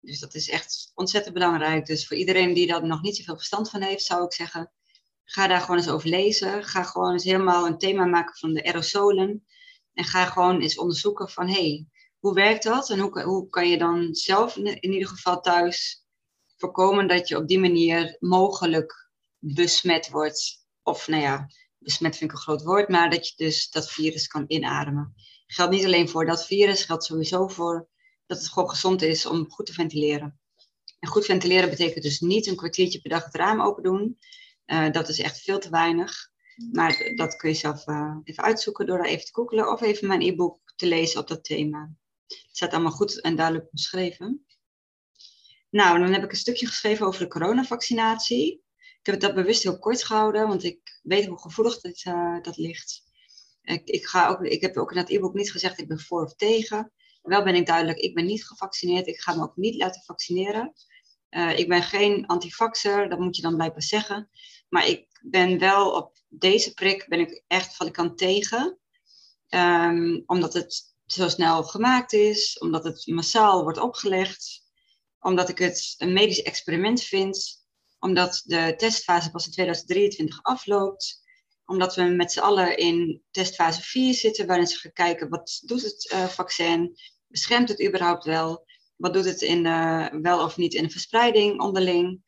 Dus 0.00 0.18
dat 0.18 0.34
is 0.34 0.48
echt 0.48 0.90
ontzettend 0.94 1.34
belangrijk. 1.34 1.86
Dus 1.86 2.06
voor 2.06 2.16
iedereen 2.16 2.54
die 2.54 2.66
daar 2.66 2.86
nog 2.86 3.02
niet 3.02 3.16
zoveel 3.16 3.36
verstand 3.36 3.70
van 3.70 3.82
heeft, 3.82 4.04
zou 4.04 4.24
ik 4.24 4.32
zeggen, 4.32 4.72
ga 5.24 5.46
daar 5.46 5.60
gewoon 5.60 5.76
eens 5.76 5.88
over 5.88 6.08
lezen. 6.08 6.64
Ga 6.64 6.82
gewoon 6.82 7.12
eens 7.12 7.24
helemaal 7.24 7.66
een 7.66 7.78
thema 7.78 8.04
maken 8.04 8.36
van 8.36 8.52
de 8.54 8.64
aerosolen. 8.64 9.46
En 9.92 10.04
ga 10.04 10.24
gewoon 10.24 10.60
eens 10.60 10.78
onderzoeken 10.78 11.28
van, 11.28 11.46
hé, 11.46 11.52
hey, 11.52 11.86
hoe 12.18 12.34
werkt 12.34 12.62
dat? 12.62 12.90
En 12.90 12.98
hoe, 12.98 13.22
hoe 13.22 13.48
kan 13.48 13.68
je 13.68 13.78
dan 13.78 14.14
zelf 14.14 14.56
in 14.56 14.92
ieder 14.92 15.08
geval 15.08 15.40
thuis 15.40 16.06
voorkomen 16.58 17.08
dat 17.08 17.28
je 17.28 17.36
op 17.36 17.48
die 17.48 17.58
manier 17.58 18.16
mogelijk 18.18 19.10
besmet 19.38 20.10
wordt? 20.10 20.66
Of 20.82 21.08
nou 21.08 21.22
ja, 21.22 21.50
besmet 21.78 22.16
vind 22.16 22.30
ik 22.30 22.36
een 22.36 22.42
groot 22.42 22.62
woord, 22.62 22.88
maar 22.88 23.10
dat 23.10 23.28
je 23.28 23.34
dus 23.36 23.70
dat 23.70 23.90
virus 23.90 24.26
kan 24.26 24.44
inademen. 24.46 25.14
Geldt 25.46 25.72
niet 25.72 25.84
alleen 25.84 26.08
voor 26.08 26.26
dat 26.26 26.46
virus, 26.46 26.84
geldt 26.84 27.04
sowieso 27.04 27.48
voor 27.48 27.88
dat 28.26 28.38
het 28.38 28.48
gewoon 28.48 28.70
gezond 28.70 29.02
is 29.02 29.26
om 29.26 29.50
goed 29.50 29.66
te 29.66 29.72
ventileren. 29.72 30.40
En 30.98 31.08
goed 31.08 31.24
ventileren 31.24 31.70
betekent 31.70 32.04
dus 32.04 32.20
niet 32.20 32.46
een 32.46 32.56
kwartiertje 32.56 33.00
per 33.00 33.10
dag 33.10 33.24
het 33.24 33.34
raam 33.34 33.60
open 33.60 33.82
doen. 33.82 34.18
Uh, 34.66 34.90
dat 34.90 35.08
is 35.08 35.18
echt 35.18 35.40
veel 35.40 35.58
te 35.58 35.70
weinig. 35.70 36.30
Maar 36.72 37.12
dat 37.14 37.36
kun 37.36 37.48
je 37.48 37.54
zelf 37.54 37.86
uh, 37.86 38.16
even 38.24 38.44
uitzoeken 38.44 38.86
door 38.86 38.98
daar 38.98 39.06
even 39.06 39.24
te 39.24 39.34
googelen 39.34 39.72
of 39.72 39.80
even 39.80 40.08
mijn 40.08 40.22
e-book 40.22 40.72
te 40.76 40.86
lezen 40.86 41.20
op 41.20 41.28
dat 41.28 41.44
thema. 41.44 41.92
Het 42.26 42.48
staat 42.50 42.72
allemaal 42.72 42.92
goed 42.92 43.20
en 43.20 43.36
duidelijk 43.36 43.70
beschreven. 43.70 44.46
Nou, 45.70 45.98
dan 45.98 46.12
heb 46.12 46.24
ik 46.24 46.30
een 46.30 46.36
stukje 46.36 46.66
geschreven 46.66 47.06
over 47.06 47.20
de 47.20 47.28
coronavaccinatie. 47.28 48.62
Ik 48.76 49.06
heb 49.06 49.20
dat 49.20 49.34
bewust 49.34 49.62
heel 49.62 49.78
kort 49.78 50.04
gehouden, 50.04 50.48
want 50.48 50.64
ik 50.64 51.00
weet 51.02 51.26
hoe 51.26 51.38
gevoelig 51.38 51.80
dit, 51.80 52.04
uh, 52.04 52.42
dat 52.42 52.56
ligt. 52.56 53.02
Ik, 53.62 53.88
ik, 53.88 54.06
ga 54.06 54.28
ook, 54.28 54.40
ik 54.40 54.60
heb 54.60 54.76
ook 54.76 54.90
in 54.90 54.96
dat 54.96 55.10
e-book 55.10 55.34
niet 55.34 55.52
gezegd 55.52 55.78
ik 55.78 55.88
ben 55.88 56.00
voor 56.00 56.24
of 56.24 56.34
tegen. 56.34 56.92
Wel 57.22 57.44
ben 57.44 57.54
ik 57.54 57.66
duidelijk, 57.66 57.98
ik 57.98 58.14
ben 58.14 58.26
niet 58.26 58.46
gevaccineerd. 58.46 59.06
Ik 59.06 59.20
ga 59.20 59.34
me 59.34 59.42
ook 59.42 59.56
niet 59.56 59.74
laten 59.74 60.02
vaccineren. 60.02 60.72
Uh, 61.30 61.58
ik 61.58 61.68
ben 61.68 61.82
geen 61.82 62.26
antivaxer, 62.26 63.08
dat 63.08 63.18
moet 63.18 63.36
je 63.36 63.42
dan 63.42 63.56
blijkbaar 63.56 63.82
zeggen. 63.82 64.30
Maar 64.68 64.86
ik 64.86 65.06
ben 65.22 65.58
wel 65.58 65.90
op 65.90 66.18
deze 66.28 66.74
prik 66.74 67.06
ben 67.08 67.20
ik 67.20 67.44
echt 67.46 67.76
valikant 67.76 68.18
tegen. 68.18 68.78
Um, 69.48 70.22
omdat 70.26 70.52
het 70.52 70.96
zo 71.06 71.28
snel 71.28 71.62
gemaakt 71.62 72.12
is, 72.12 72.58
omdat 72.58 72.84
het 72.84 73.06
massaal 73.06 73.62
wordt 73.62 73.78
opgelegd, 73.78 74.67
omdat 75.20 75.48
ik 75.48 75.58
het 75.58 75.94
een 75.98 76.12
medisch 76.12 76.42
experiment 76.42 77.02
vind, 77.02 77.66
omdat 77.98 78.42
de 78.44 78.74
testfase 78.76 79.30
pas 79.30 79.46
in 79.46 79.52
2023 79.52 80.42
afloopt, 80.42 81.22
omdat 81.64 81.94
we 81.94 82.02
met 82.02 82.32
z'n 82.32 82.40
allen 82.40 82.76
in 82.76 83.22
testfase 83.30 83.82
4 83.82 84.14
zitten, 84.14 84.46
waarin 84.46 84.66
ze 84.66 84.78
gaan 84.78 84.92
kijken 84.92 85.28
wat 85.28 85.62
doet 85.64 85.82
het 85.82 86.12
uh, 86.12 86.24
vaccin, 86.24 86.96
beschermt 87.26 87.68
het 87.68 87.86
überhaupt 87.86 88.24
wel, 88.24 88.66
wat 88.96 89.12
doet 89.12 89.24
het 89.24 89.42
in, 89.42 89.64
uh, 89.64 90.06
wel 90.06 90.44
of 90.44 90.56
niet 90.56 90.74
in 90.74 90.82
de 90.82 90.90
verspreiding 90.90 91.60
onderling. 91.60 92.26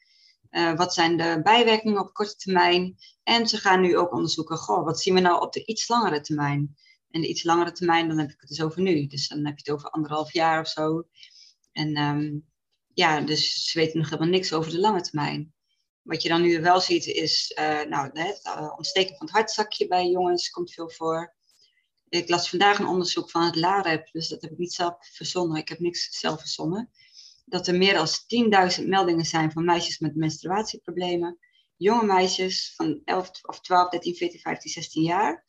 Uh, 0.51 0.77
wat 0.77 0.95
zijn 0.95 1.17
de 1.17 1.41
bijwerkingen 1.43 2.01
op 2.01 2.13
korte 2.13 2.37
termijn? 2.37 2.97
En 3.23 3.49
ze 3.49 3.57
gaan 3.57 3.81
nu 3.81 3.97
ook 3.97 4.13
onderzoeken, 4.13 4.57
goh, 4.57 4.85
wat 4.85 5.01
zien 5.01 5.15
we 5.15 5.21
nou 5.21 5.43
op 5.43 5.53
de 5.53 5.65
iets 5.65 5.89
langere 5.89 6.21
termijn? 6.21 6.77
En 7.11 7.21
de 7.21 7.29
iets 7.29 7.45
langere 7.45 7.73
termijn, 7.73 8.09
dan 8.09 8.19
heb 8.19 8.31
ik 8.31 8.41
het 8.41 8.49
dus 8.49 8.63
over 8.63 8.83
nu. 8.83 9.07
Dus 9.07 9.29
dan 9.29 9.47
heb 9.47 9.59
je 9.59 9.63
het 9.65 9.71
over 9.71 9.91
anderhalf 9.91 10.33
jaar 10.33 10.61
of 10.61 10.69
zo. 10.69 11.07
En 11.73 11.99
um, 11.99 12.50
ja, 13.01 13.21
dus 13.21 13.71
ze 13.71 13.79
weten 13.79 13.99
nog 13.99 14.11
helemaal 14.11 14.33
niks 14.33 14.53
over 14.53 14.71
de 14.71 14.79
lange 14.79 15.01
termijn. 15.01 15.55
Wat 16.03 16.23
je 16.23 16.29
dan 16.29 16.43
nu 16.43 16.61
wel 16.61 16.81
ziet 16.81 17.07
is, 17.07 17.53
uh, 17.59 17.83
nou, 17.83 18.11
het 18.13 18.41
uh, 18.47 18.73
ontsteken 18.77 19.17
van 19.17 19.27
het 19.27 19.35
hartzakje 19.35 19.87
bij 19.87 20.07
jongens 20.07 20.51
komt 20.51 20.73
veel 20.73 20.91
voor. 20.91 21.35
Ik 22.09 22.29
las 22.29 22.51
vandaag 22.51 22.79
een 22.79 22.87
onderzoek 22.87 23.31
van 23.31 23.45
het 23.45 23.57
LAREP, 23.57 24.09
dus 24.13 24.29
dat 24.29 24.43
heb 24.43 24.51
ik 24.51 24.59
niet 24.59 24.73
zelf 24.73 24.95
verzonnen. 25.01 25.61
Ik 25.61 25.69
heb 25.69 25.79
niks 25.79 26.19
zelf 26.19 26.41
verzonnen 26.41 26.91
dat 27.45 27.67
er 27.67 27.75
meer 27.75 27.95
dan 27.95 28.09
10.000 28.81 28.87
meldingen 28.87 29.25
zijn 29.25 29.53
van 29.53 29.65
meisjes 29.65 29.99
met 29.99 30.17
menstruatieproblemen. 30.17 31.39
Jonge 31.77 32.05
meisjes 32.05 32.73
van 32.77 33.01
11 33.05 33.31
of 33.43 33.61
12, 33.61 33.91
13, 33.91 34.15
14, 34.15 34.41
15, 34.41 34.71
16 34.71 35.03
jaar. 35.03 35.45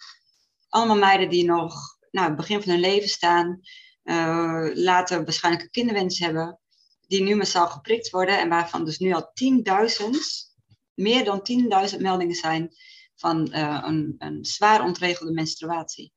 Allemaal 0.70 0.98
meiden 0.98 1.29
die 1.29 1.46
nog 1.46 1.98
nou, 2.12 2.27
het 2.27 2.36
begin 2.36 2.62
van 2.62 2.72
hun 2.72 2.81
leven 2.81 3.10
staan. 3.10 3.60
uh, 4.03 4.70
later 4.74 5.24
waarschijnlijk 5.24 5.63
een 5.63 5.72
kinderwens 5.72 6.20
hebben, 6.20 6.61
die 7.12 7.24
nu 7.24 7.36
massaal 7.36 7.68
geprikt 7.68 8.10
worden 8.10 8.39
en 8.39 8.50
waarvan 8.50 8.86
dus 8.86 8.98
nu 8.98 9.13
al 9.13 9.32
10.000, 9.34 10.08
meer 10.94 11.24
dan 11.24 11.41
10.000 11.91 11.98
meldingen 12.00 12.36
zijn 12.36 12.70
van 13.15 13.50
uh, 13.51 13.82
een, 13.86 14.15
een 14.18 14.46
zwaar 14.46 14.84
ontregelde 14.84 15.32
menstruatie. 15.32 16.13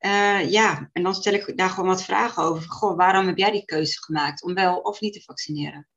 Uh, 0.00 0.50
ja, 0.50 0.90
en 0.92 1.02
dan 1.02 1.14
stel 1.14 1.32
ik 1.32 1.56
daar 1.56 1.70
gewoon 1.70 1.88
wat 1.88 2.04
vragen 2.04 2.42
over. 2.42 2.70
Goh, 2.70 2.96
waarom 2.96 3.26
heb 3.26 3.38
jij 3.38 3.50
die 3.50 3.64
keuze 3.64 4.02
gemaakt 4.02 4.42
om 4.42 4.54
wel 4.54 4.78
of 4.78 5.00
niet 5.00 5.12
te 5.12 5.22
vaccineren? 5.22 5.88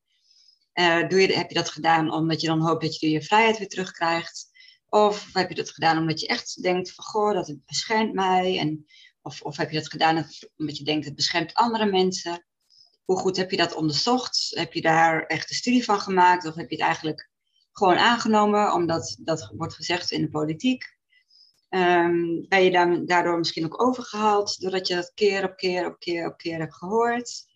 Uh, 0.74 1.08
doe 1.08 1.22
je, 1.22 1.34
heb 1.34 1.50
je 1.50 1.56
dat 1.56 1.70
gedaan 1.70 2.12
omdat 2.12 2.42
je 2.42 2.48
dan 2.48 2.62
hoopt 2.62 2.82
dat 2.82 3.00
je 3.00 3.10
je 3.10 3.22
vrijheid 3.22 3.58
weer 3.58 3.70
terugkrijgt? 3.70 4.50
Of 4.90 5.30
heb 5.34 5.50
je 5.50 5.56
dat 5.56 5.70
gedaan 5.70 5.98
omdat 5.98 6.20
je 6.20 6.28
echt 6.28 6.62
denkt 6.62 6.94
van, 6.94 7.04
goh, 7.04 7.34
dat 7.34 7.48
het 7.48 7.66
beschermt 7.66 8.14
mij? 8.14 8.60
En, 8.60 8.86
of, 9.22 9.42
of 9.42 9.58
heb 9.58 9.72
je 9.72 9.78
dat 9.78 9.90
gedaan 9.90 10.28
omdat 10.58 10.78
je 10.78 10.84
denkt, 10.84 11.06
het 11.06 11.16
beschermt 11.16 11.54
andere 11.54 11.86
mensen? 11.86 12.46
Hoe 13.06 13.18
goed 13.18 13.38
heb 13.38 13.52
je 13.52 13.58
dat 13.58 13.74
onderzocht? 13.74 14.52
Heb 14.56 14.74
je 14.74 14.82
daar 14.82 15.26
echt 15.26 15.50
een 15.50 15.56
studie 15.56 15.84
van 15.84 16.00
gemaakt? 16.00 16.46
Of 16.46 16.56
heb 16.56 16.70
je 16.70 16.76
het 16.76 16.86
eigenlijk 16.86 17.30
gewoon 17.72 17.98
aangenomen, 17.98 18.74
omdat 18.74 19.18
dat 19.20 19.52
wordt 19.56 19.74
gezegd 19.74 20.12
in 20.12 20.22
de 20.22 20.30
politiek? 20.30 21.00
Um, 21.70 22.46
ben 22.48 22.64
je 22.64 23.04
daardoor 23.06 23.38
misschien 23.38 23.66
ook 23.66 23.82
overgehaald, 23.82 24.62
doordat 24.62 24.88
je 24.88 24.96
dat 24.96 25.12
keer 25.14 25.44
op 25.44 25.58
keer 25.58 25.86
op 25.86 26.00
keer 26.00 26.26
op 26.26 26.38
keer 26.38 26.60
hebt 26.60 26.76
gehoord? 26.76 27.50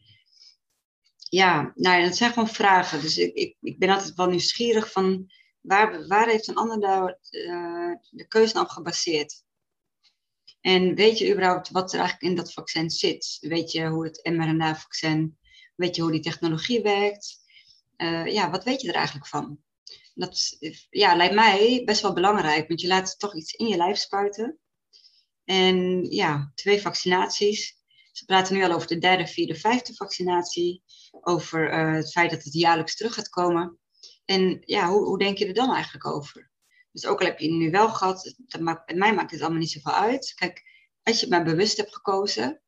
Ja, 1.30 1.72
nou 1.76 2.04
dat 2.04 2.16
zijn 2.16 2.34
gewoon 2.34 2.50
vragen. 2.50 3.02
Dus 3.02 3.18
ik, 3.18 3.34
ik, 3.34 3.58
ik 3.62 3.80
ben 3.80 3.90
altijd 3.90 4.16
wel 4.16 4.30
nieuwsgierig 4.30 4.92
van 4.92 5.32
waar, 5.62 6.08
waar 6.08 6.28
heeft 6.28 6.48
een 6.48 6.56
ander 6.56 6.80
daar 6.80 7.18
uh, 7.32 7.96
de 8.10 8.28
keuze 8.28 8.60
op 8.60 8.68
gebaseerd? 8.68 9.44
En 10.66 10.96
weet 10.96 11.18
je 11.18 11.32
überhaupt 11.32 11.70
wat 11.70 11.94
er 11.94 12.00
eigenlijk 12.00 12.30
in 12.30 12.36
dat 12.36 12.54
vaccin 12.54 12.90
zit? 12.90 13.38
Weet 13.40 13.72
je 13.72 13.88
hoe 13.88 14.04
het 14.04 14.20
mRNA-vaccin, 14.24 15.38
weet 15.76 15.96
je 15.96 16.02
hoe 16.02 16.12
die 16.12 16.22
technologie 16.22 16.82
werkt? 16.82 17.38
Uh, 17.98 18.26
ja, 18.26 18.50
wat 18.50 18.64
weet 18.64 18.82
je 18.82 18.88
er 18.88 18.96
eigenlijk 18.96 19.28
van? 19.28 19.60
Dat 20.14 20.58
ja, 20.90 21.16
lijkt 21.16 21.34
mij 21.34 21.82
best 21.86 22.02
wel 22.02 22.14
belangrijk, 22.14 22.68
want 22.68 22.82
je 22.82 22.88
laat 22.88 23.20
toch 23.20 23.36
iets 23.36 23.54
in 23.54 23.68
je 23.68 23.78
lijf 23.78 23.98
spuiten. 23.98 24.60
En 25.44 26.04
ja, 26.04 26.52
twee 26.56 26.82
vaccinaties. 26.82 27.76
Ze 28.12 28.26
praten 28.26 28.56
nu 28.56 28.64
al 28.64 28.72
over 28.72 28.88
de 28.88 28.98
derde, 28.98 29.28
vierde, 29.28 29.56
vijfde 29.56 29.94
vaccinatie. 29.94 30.84
Over 31.22 31.74
uh, 31.74 31.96
het 31.96 32.12
feit 32.12 32.32
dat 32.32 32.44
het 32.44 32.54
jaarlijks 32.54 32.96
terug 32.96 33.14
gaat 33.14 33.30
komen. 33.30 33.80
En 34.26 34.62
ja, 34.62 34.90
hoe, 34.90 35.06
hoe 35.06 35.20
denk 35.20 35.38
je 35.38 35.48
er 35.48 35.54
dan 35.54 35.74
eigenlijk 35.74 36.06
over? 36.06 36.54
Dus 36.96 37.06
ook 37.06 37.20
al 37.20 37.26
heb 37.26 37.40
je 37.40 37.48
het 37.48 37.56
nu 37.56 37.72
wel 37.72 37.90
gehad, 37.90 38.36
dat 38.38 38.62
maakt, 38.62 38.96
mij 38.96 39.14
maakt 39.14 39.32
het 39.32 39.42
allemaal 39.42 39.60
niet 39.60 39.72
zoveel 39.72 39.94
uit. 39.94 40.34
Kijk, 40.36 40.64
als 41.04 41.16
je 41.16 41.22
het 41.22 41.30
maar 41.30 41.44
bewust 41.44 41.78
hebt 41.78 41.96
gekozen. 41.96 42.62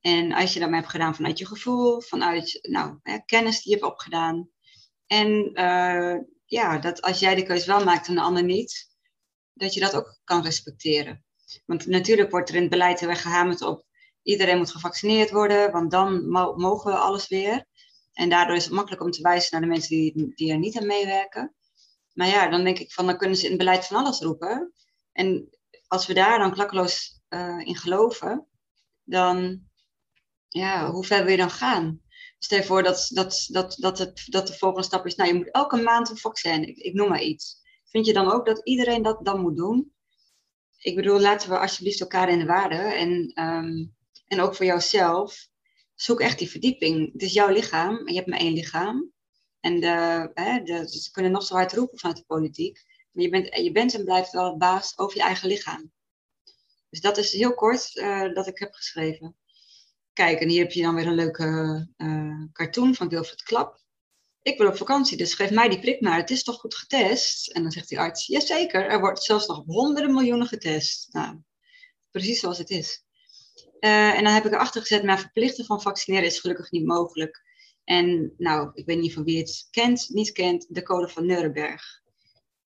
En 0.00 0.32
als 0.32 0.52
je 0.52 0.60
dat 0.60 0.68
maar 0.68 0.78
hebt 0.78 0.90
gedaan 0.90 1.14
vanuit 1.14 1.38
je 1.38 1.46
gevoel, 1.46 2.00
vanuit 2.00 2.58
nou, 2.62 2.98
hè, 3.02 3.18
kennis 3.24 3.62
die 3.62 3.72
je 3.72 3.78
hebt 3.78 3.92
opgedaan. 3.92 4.50
En 5.06 5.50
uh, 5.54 6.16
ja, 6.44 6.78
dat 6.78 7.02
als 7.02 7.18
jij 7.18 7.34
de 7.34 7.42
keuze 7.42 7.66
wel 7.66 7.84
maakt 7.84 8.08
en 8.08 8.14
de 8.14 8.20
ander 8.20 8.42
niet, 8.42 8.88
dat 9.52 9.74
je 9.74 9.80
dat 9.80 9.94
ook 9.94 10.20
kan 10.24 10.42
respecteren. 10.42 11.24
Want 11.66 11.86
natuurlijk 11.86 12.30
wordt 12.30 12.48
er 12.48 12.54
in 12.54 12.60
het 12.60 12.70
beleid 12.70 13.00
heel 13.00 13.08
erg 13.08 13.22
gehamerd 13.22 13.62
op 13.62 13.84
iedereen 14.22 14.58
moet 14.58 14.72
gevaccineerd 14.72 15.30
worden, 15.30 15.72
want 15.72 15.90
dan 15.90 16.28
mogen 16.28 16.92
we 16.92 16.98
alles 16.98 17.28
weer. 17.28 17.66
En 18.12 18.28
daardoor 18.28 18.56
is 18.56 18.64
het 18.64 18.72
makkelijk 18.72 19.02
om 19.02 19.10
te 19.10 19.22
wijzen 19.22 19.48
naar 19.50 19.60
de 19.60 19.74
mensen 19.74 19.96
die, 19.96 20.32
die 20.34 20.52
er 20.52 20.58
niet 20.58 20.78
aan 20.78 20.86
meewerken. 20.86 21.56
Maar 22.18 22.28
ja, 22.28 22.48
dan 22.48 22.64
denk 22.64 22.78
ik 22.78 22.92
van, 22.92 23.06
dan 23.06 23.16
kunnen 23.16 23.36
ze 23.36 23.44
in 23.44 23.48
het 23.48 23.58
beleid 23.58 23.86
van 23.86 23.96
alles 23.96 24.20
roepen. 24.20 24.72
En 25.12 25.48
als 25.86 26.06
we 26.06 26.14
daar 26.14 26.38
dan 26.38 26.52
klakkeloos 26.52 27.20
uh, 27.28 27.60
in 27.64 27.76
geloven, 27.76 28.46
dan, 29.04 29.62
ja, 30.48 30.90
hoe 30.90 31.04
ver 31.04 31.22
wil 31.22 31.30
je 31.30 31.36
dan 31.36 31.50
gaan? 31.50 32.00
Stel 32.38 32.58
je 32.58 32.64
voor 32.64 32.82
dat, 32.82 33.08
dat, 33.12 33.46
dat, 33.48 33.76
dat, 33.78 33.98
het, 33.98 34.22
dat 34.26 34.46
de 34.46 34.52
volgende 34.52 34.86
stap 34.86 35.06
is, 35.06 35.14
nou 35.14 35.28
je 35.30 35.36
moet 35.36 35.50
elke 35.50 35.76
maand 35.76 36.10
een 36.10 36.16
vaccin, 36.16 36.68
ik, 36.68 36.76
ik 36.76 36.94
noem 36.94 37.08
maar 37.08 37.22
iets. 37.22 37.60
Vind 37.84 38.06
je 38.06 38.12
dan 38.12 38.32
ook 38.32 38.46
dat 38.46 38.66
iedereen 38.66 39.02
dat 39.02 39.24
dan 39.24 39.40
moet 39.40 39.56
doen? 39.56 39.92
Ik 40.78 40.94
bedoel, 40.94 41.20
laten 41.20 41.50
we 41.50 41.58
alsjeblieft 41.58 42.00
elkaar 42.00 42.28
in 42.28 42.38
de 42.38 42.46
waarde. 42.46 42.76
En, 42.76 43.42
um, 43.42 43.94
en 44.26 44.40
ook 44.40 44.54
voor 44.54 44.66
jouzelf, 44.66 45.48
zoek 45.94 46.20
echt 46.20 46.38
die 46.38 46.50
verdieping. 46.50 47.12
Het 47.12 47.22
is 47.22 47.32
jouw 47.32 47.48
lichaam, 47.48 47.96
en 47.96 48.12
je 48.12 48.18
hebt 48.18 48.28
maar 48.30 48.38
één 48.38 48.52
lichaam. 48.52 49.12
En 49.60 49.80
ze 50.88 51.08
kunnen 51.12 51.32
nog 51.32 51.42
zo 51.42 51.54
hard 51.54 51.72
roepen 51.72 51.98
vanuit 51.98 52.18
de 52.18 52.24
politiek. 52.26 52.84
Maar 53.12 53.24
je 53.24 53.30
bent, 53.30 53.56
je 53.56 53.72
bent 53.72 53.94
en 53.94 54.04
blijft 54.04 54.32
wel 54.32 54.56
baas 54.56 54.98
over 54.98 55.16
je 55.16 55.22
eigen 55.22 55.48
lichaam. 55.48 55.92
Dus 56.90 57.00
dat 57.00 57.18
is 57.18 57.32
heel 57.32 57.54
kort 57.54 57.94
uh, 57.94 58.34
dat 58.34 58.46
ik 58.46 58.58
heb 58.58 58.72
geschreven. 58.72 59.36
Kijk, 60.12 60.40
en 60.40 60.48
hier 60.48 60.62
heb 60.62 60.72
je 60.72 60.82
dan 60.82 60.94
weer 60.94 61.06
een 61.06 61.14
leuke 61.14 61.88
uh, 61.96 62.44
cartoon 62.52 62.94
van 62.94 63.08
Wilfred 63.08 63.42
Klap. 63.42 63.80
Ik 64.42 64.58
wil 64.58 64.68
op 64.68 64.76
vakantie, 64.76 65.16
dus 65.16 65.34
geef 65.34 65.50
mij 65.50 65.68
die 65.68 65.80
prik 65.80 66.00
maar. 66.00 66.16
Het 66.16 66.30
is 66.30 66.42
toch 66.42 66.60
goed 66.60 66.74
getest? 66.74 67.50
En 67.50 67.62
dan 67.62 67.70
zegt 67.70 67.88
die 67.88 67.98
arts, 67.98 68.26
jazeker, 68.26 68.86
er 68.86 69.00
wordt 69.00 69.22
zelfs 69.22 69.46
nog 69.46 69.58
op 69.58 69.66
honderden 69.66 70.14
miljoenen 70.14 70.46
getest. 70.46 71.12
Nou, 71.12 71.38
precies 72.10 72.40
zoals 72.40 72.58
het 72.58 72.70
is. 72.70 73.04
Uh, 73.80 74.16
en 74.16 74.24
dan 74.24 74.32
heb 74.32 74.44
ik 74.44 74.52
erachter 74.52 74.80
gezet, 74.80 75.02
maar 75.02 75.18
verplichten 75.20 75.64
van 75.64 75.82
vaccineren 75.82 76.26
is 76.26 76.40
gelukkig 76.40 76.70
niet 76.70 76.86
mogelijk. 76.86 77.42
En 77.88 78.34
nou, 78.38 78.70
ik 78.74 78.86
weet 78.86 78.98
niet 78.98 79.12
van 79.12 79.24
wie 79.24 79.38
het 79.38 79.68
kent, 79.70 80.08
niet 80.08 80.32
kent, 80.32 80.66
de 80.74 80.82
code 80.82 81.08
van 81.08 81.26
Nuremberg. 81.26 82.02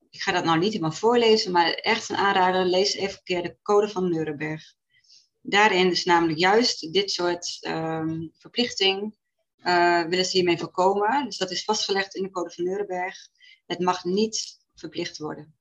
Ik 0.09 0.21
ga 0.21 0.31
dat 0.31 0.43
nou 0.43 0.59
niet 0.59 0.71
helemaal 0.71 0.91
voorlezen, 0.91 1.51
maar 1.51 1.73
echt 1.73 2.09
een 2.09 2.15
aanrader, 2.15 2.65
lees 2.65 2.93
even 2.93 3.17
een 3.17 3.23
keer 3.23 3.43
de 3.43 3.57
code 3.61 3.89
van 3.89 4.09
Nuremberg. 4.09 4.63
Daarin 5.41 5.91
is 5.91 6.05
namelijk 6.05 6.39
juist 6.39 6.93
dit 6.93 7.11
soort 7.11 7.57
um, 7.61 8.31
verplichting 8.37 9.15
uh, 9.63 10.05
willen 10.05 10.25
ze 10.25 10.37
hiermee 10.37 10.57
voorkomen. 10.57 11.25
Dus 11.25 11.37
dat 11.37 11.51
is 11.51 11.63
vastgelegd 11.63 12.15
in 12.15 12.23
de 12.23 12.29
Code 12.29 12.51
van 12.51 12.63
Nuremberg. 12.63 13.15
Het 13.65 13.79
mag 13.79 14.03
niet 14.03 14.59
verplicht 14.75 15.17
worden. 15.17 15.55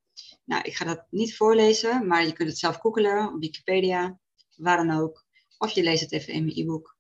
Nou, 0.45 0.63
ik 0.63 0.77
ga 0.77 0.85
dat 0.85 1.07
niet 1.11 1.37
voorlezen, 1.37 2.07
maar 2.07 2.27
je 2.27 2.33
kunt 2.33 2.49
het 2.49 2.59
zelf 2.59 2.77
googelen 2.77 3.35
op 3.35 3.41
Wikipedia, 3.41 4.19
waar 4.57 4.87
dan 4.87 5.01
ook. 5.01 5.25
Of 5.59 5.71
je 5.71 5.83
leest 5.83 6.01
het 6.01 6.13
even 6.13 6.33
in 6.33 6.45
mijn 6.45 6.57
e-book. 6.57 6.92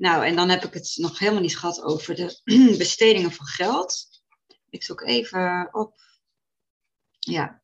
Nou, 0.00 0.26
en 0.26 0.36
dan 0.36 0.48
heb 0.48 0.64
ik 0.64 0.74
het 0.74 0.92
nog 0.96 1.18
helemaal 1.18 1.40
niet 1.40 1.58
gehad 1.58 1.82
over 1.82 2.14
de 2.14 2.40
bestedingen 2.78 3.32
van 3.32 3.46
geld. 3.46 4.06
Ik 4.70 4.82
zoek 4.82 5.00
even 5.00 5.68
op. 5.72 6.00
Ja, 7.18 7.62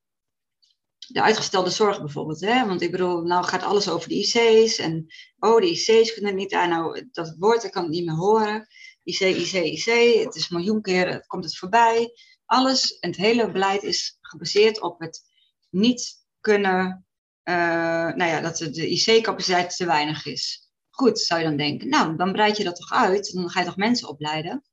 de 0.98 1.22
uitgestelde 1.22 1.70
zorg 1.70 2.00
bijvoorbeeld. 2.00 2.40
Hè? 2.40 2.66
Want 2.66 2.82
ik 2.82 2.90
bedoel, 2.90 3.22
nou 3.22 3.44
gaat 3.44 3.62
alles 3.62 3.88
over 3.88 4.08
de 4.08 4.14
IC's. 4.14 4.78
En 4.78 5.06
oh, 5.38 5.60
de 5.60 5.70
IC's 5.70 6.14
kunnen 6.14 6.34
niet 6.34 6.54
aan. 6.54 6.68
Nou, 6.68 7.08
dat 7.12 7.36
woord, 7.38 7.70
kan 7.70 7.82
het 7.82 7.92
niet 7.92 8.06
meer 8.06 8.14
horen. 8.14 8.66
IC, 9.02 9.20
IC, 9.20 9.52
IC. 9.52 10.24
Het 10.24 10.34
is 10.34 10.48
miljoen 10.48 10.82
keer, 10.82 11.08
het 11.08 11.26
komt 11.26 11.44
het 11.44 11.58
voorbij. 11.58 12.10
Alles, 12.44 12.96
het 13.00 13.16
hele 13.16 13.50
beleid 13.50 13.82
is 13.82 14.18
gebaseerd 14.20 14.80
op 14.80 15.00
het 15.00 15.22
niet 15.70 16.14
kunnen... 16.40 17.06
Uh, 17.44 17.54
nou 18.14 18.24
ja, 18.24 18.40
dat 18.40 18.56
de 18.56 18.88
IC-capaciteit 18.88 19.76
te 19.76 19.86
weinig 19.86 20.26
is. 20.26 20.65
Goed, 20.96 21.18
zou 21.18 21.40
je 21.40 21.46
dan 21.46 21.56
denken. 21.56 21.88
Nou, 21.88 22.16
dan 22.16 22.32
breid 22.32 22.56
je 22.56 22.64
dat 22.64 22.76
toch 22.76 22.92
uit. 22.92 23.32
Dan 23.32 23.50
ga 23.50 23.60
je 23.60 23.66
toch 23.66 23.76
mensen 23.76 24.08
opleiden. 24.08 24.64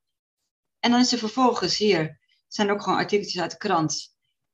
En 0.80 0.92
dan 0.92 1.00
is 1.00 1.12
er 1.12 1.18
vervolgens 1.18 1.78
hier... 1.78 2.20
zijn 2.48 2.72
ook 2.72 2.82
gewoon 2.82 2.98
artikeltjes 2.98 3.42
uit 3.42 3.52
de 3.52 3.58
krant 3.58 4.14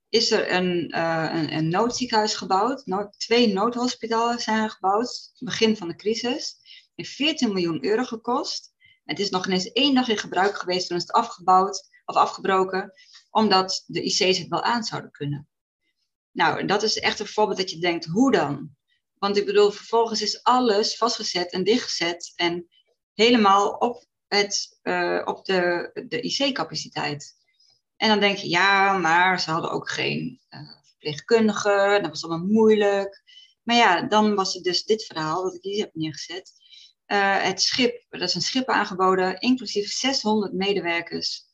is 0.10 0.32
er 0.32 0.52
een, 0.52 0.94
uh, 0.96 1.30
een, 1.34 1.54
een, 1.54 1.70
noodziekenhuis 1.70 2.36
gebouwd. 2.36 2.84
Twee 3.18 3.54
noodhospitalen 3.54 4.40
zijn 4.40 4.70
gebouwd, 4.70 5.32
begin 5.40 5.78
van 5.78 5.88
de 5.88 5.96
crisis. 5.96 6.58
Heeft 6.96 7.12
14 7.12 7.54
miljoen 7.54 7.86
euro 7.86 8.04
gekost. 8.04 8.74
Het 9.04 9.20
is 9.20 9.30
nog 9.30 9.46
ineens 9.46 9.72
één 9.72 9.96
dag 9.96 10.08
in 10.08 10.18
gebruik 10.18 10.58
geweest, 10.58 10.88
toen 10.88 10.98
is 10.98 11.04
het 11.04 11.12
afgebouwd 11.12 11.90
of 12.06 12.16
afgebroken, 12.16 12.94
omdat 13.30 13.84
de 13.88 14.04
IC's 14.04 14.38
het 14.38 14.48
wel 14.48 14.64
aan 14.64 14.84
zouden 14.84 15.12
kunnen. 15.12 15.48
Nou, 16.32 16.66
dat 16.66 16.84
is 16.84 17.00
echt 17.00 17.20
een 17.20 17.28
voorbeeld 17.28 17.58
dat 17.58 17.72
je 17.72 17.80
denkt, 17.80 18.06
hoe 18.06 18.32
dan? 18.32 18.78
Want 19.20 19.38
ik 19.38 19.46
bedoel, 19.46 19.72
vervolgens 19.72 20.22
is 20.22 20.44
alles 20.44 20.98
vastgezet 20.98 21.52
en 21.52 21.64
dichtgezet 21.64 22.34
en 22.36 22.68
helemaal 23.14 23.70
op, 23.70 24.06
het, 24.28 24.80
uh, 24.84 25.22
op 25.26 25.46
de, 25.46 25.92
de 26.08 26.22
IC-capaciteit. 26.22 27.38
En 27.96 28.10
dan 28.10 28.20
denk 28.20 28.38
je, 28.38 28.50
ja, 28.50 28.98
maar 28.98 29.40
ze 29.40 29.52
hadden 29.52 29.72
ook 29.72 29.90
geen 29.90 30.42
uh, 30.50 30.60
verpleegkundige, 30.84 32.00
dat 32.02 32.10
was 32.10 32.24
allemaal 32.24 32.48
moeilijk. 32.48 33.24
Maar 33.64 33.76
ja, 33.76 34.02
dan 34.02 34.36
was 34.36 34.54
het 34.54 34.64
dus 34.64 34.84
dit 34.84 35.06
verhaal 35.06 35.44
dat 35.44 35.54
ik 35.54 35.64
hier 35.64 35.84
heb 35.84 35.94
neergezet. 35.94 36.52
Uh, 37.08 37.44
het 37.44 37.62
schip, 37.62 38.06
er 38.10 38.22
is 38.22 38.36
een 38.36 38.42
schip 38.42 38.68
aangeboden, 38.68 39.40
inclusief 39.40 39.92
600 39.92 40.54
medewerkers. 40.54 41.48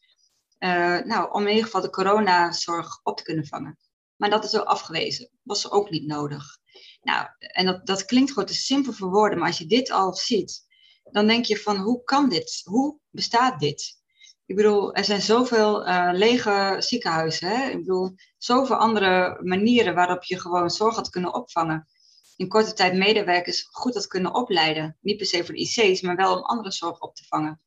Nou, 1.04 1.32
om 1.32 1.42
in 1.42 1.50
ieder 1.50 1.64
geval 1.64 1.82
de 1.82 1.90
coronazorg 1.90 3.00
op 3.04 3.18
te 3.18 3.24
kunnen 3.24 3.48
vangen. 3.48 3.80
Maar 4.16 4.30
dat 4.30 4.44
is 4.44 4.52
wel 4.52 4.66
afgewezen. 4.66 5.30
Was 5.44 5.72
ook 5.72 5.90
niet 5.90 6.06
nodig. 6.06 6.58
Nou, 7.02 7.28
en 7.38 7.66
dat, 7.66 7.86
dat 7.86 8.06
klinkt 8.06 8.32
gewoon 8.32 8.46
te 8.46 8.54
simpel 8.54 8.94
voor 8.94 9.10
woorden, 9.10 9.38
maar 9.38 9.48
als 9.48 9.58
je 9.58 9.66
dit 9.66 9.92
al 9.92 10.14
ziet, 10.14 10.64
dan 11.04 11.28
denk 11.28 11.46
je 11.46 11.58
van 11.58 11.78
hoe 11.78 12.04
kan 12.04 12.30
dit? 12.30 12.62
Hoe 12.64 13.00
bestaat 13.10 13.60
dit? 13.60 14.04
Ik 14.46 14.56
bedoel, 14.56 14.94
er 14.94 15.04
zijn 15.04 15.22
zoveel 15.22 15.88
uh, 15.88 16.10
lege 16.14 16.76
ziekenhuizen. 16.80 17.48
Hè? 17.48 17.70
Ik 17.70 17.78
bedoel, 17.78 18.16
zoveel 18.38 18.76
andere 18.76 19.40
manieren 19.44 19.96
waarop 19.96 20.24
je 20.24 20.40
gewoon 20.40 20.70
zorg 20.70 20.96
had 20.96 21.10
kunnen 21.10 21.34
opvangen. 21.34 21.88
in 22.36 22.48
korte 22.48 22.74
tijd 22.74 22.94
medewerkers 22.94 23.68
goed 23.72 23.94
had 23.94 24.08
kunnen 24.08 24.34
opleiden. 24.34 24.98
Niet 25.02 25.18
per 25.18 25.26
se 25.26 25.46
voor 25.46 25.54
de 25.54 25.60
IC's, 25.60 26.02
maar 26.02 26.16
wel 26.16 26.36
om 26.36 26.44
andere 26.44 26.72
zorg 26.72 27.00
op 27.00 27.16
te 27.16 27.24
vangen. 27.28 27.62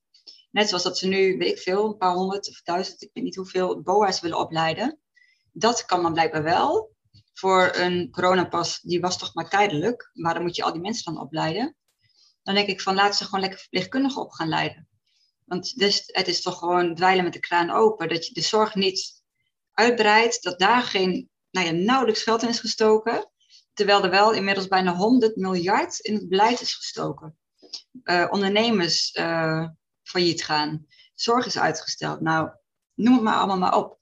Net 0.51 0.69
zoals 0.69 0.83
dat 0.83 0.99
ze 0.99 1.09
nu, 1.09 1.39
weet 1.39 1.53
ik 1.53 1.59
veel, 1.59 1.85
een 1.85 1.97
paar 1.97 2.15
honderd 2.15 2.49
of 2.49 2.63
duizend, 2.63 3.03
ik 3.03 3.11
weet 3.13 3.25
niet 3.25 3.37
hoeveel 3.37 3.83
BOA's 3.83 4.21
willen 4.21 4.39
opleiden. 4.39 4.99
Dat 5.53 5.85
kan 5.85 6.03
dan 6.03 6.13
blijkbaar 6.13 6.43
wel. 6.43 6.97
Voor 7.39 7.71
een 7.75 8.11
coronapas, 8.11 8.81
die 8.81 9.01
was 9.01 9.19
toch 9.19 9.35
maar 9.35 9.49
tijdelijk. 9.49 10.11
Waarom 10.13 10.43
moet 10.43 10.57
je 10.57 10.63
al 10.63 10.73
die 10.73 10.81
mensen 10.81 11.15
dan 11.15 11.23
opleiden? 11.23 11.77
Dan 12.43 12.55
denk 12.55 12.69
ik 12.69 12.81
van, 12.81 12.95
laat 12.95 13.17
ze 13.17 13.25
gewoon 13.25 13.41
lekker 13.41 13.59
verpleegkundigen 13.59 14.23
op 14.23 14.31
gaan 14.31 14.49
leiden. 14.49 14.89
Want 15.45 15.79
dus, 15.79 16.03
het 16.07 16.29
is 16.29 16.43
toch 16.43 16.59
gewoon 16.59 16.95
dweilen 16.95 17.25
met 17.25 17.33
de 17.33 17.39
kraan 17.39 17.71
open. 17.71 18.09
Dat 18.09 18.27
je 18.27 18.35
de 18.35 18.41
zorg 18.41 18.75
niet 18.75 19.23
uitbreidt, 19.73 20.43
dat 20.43 20.59
daar 20.59 20.83
geen, 20.83 21.31
nou 21.51 21.67
ja, 21.67 21.73
nauwelijks 21.73 22.23
geld 22.23 22.43
in 22.43 22.49
is 22.49 22.61
gestoken. 22.61 23.31
Terwijl 23.73 24.05
er 24.05 24.11
wel 24.11 24.33
inmiddels 24.33 24.69
bijna 24.69 24.95
100 24.95 25.37
miljard 25.37 25.99
in 25.99 26.15
het 26.15 26.29
beleid 26.29 26.61
is 26.61 26.75
gestoken. 26.75 27.39
Uh, 28.05 28.27
ondernemers 28.31 29.15
uh, 29.15 29.69
failliet 30.03 30.45
gaan. 30.45 30.87
Zorg 31.15 31.47
is 31.47 31.59
uitgesteld. 31.59 32.21
Nou, 32.21 32.51
noem 32.95 33.15
het 33.15 33.23
maar 33.23 33.37
allemaal 33.37 33.59
maar 33.59 33.77
op. 33.77 33.99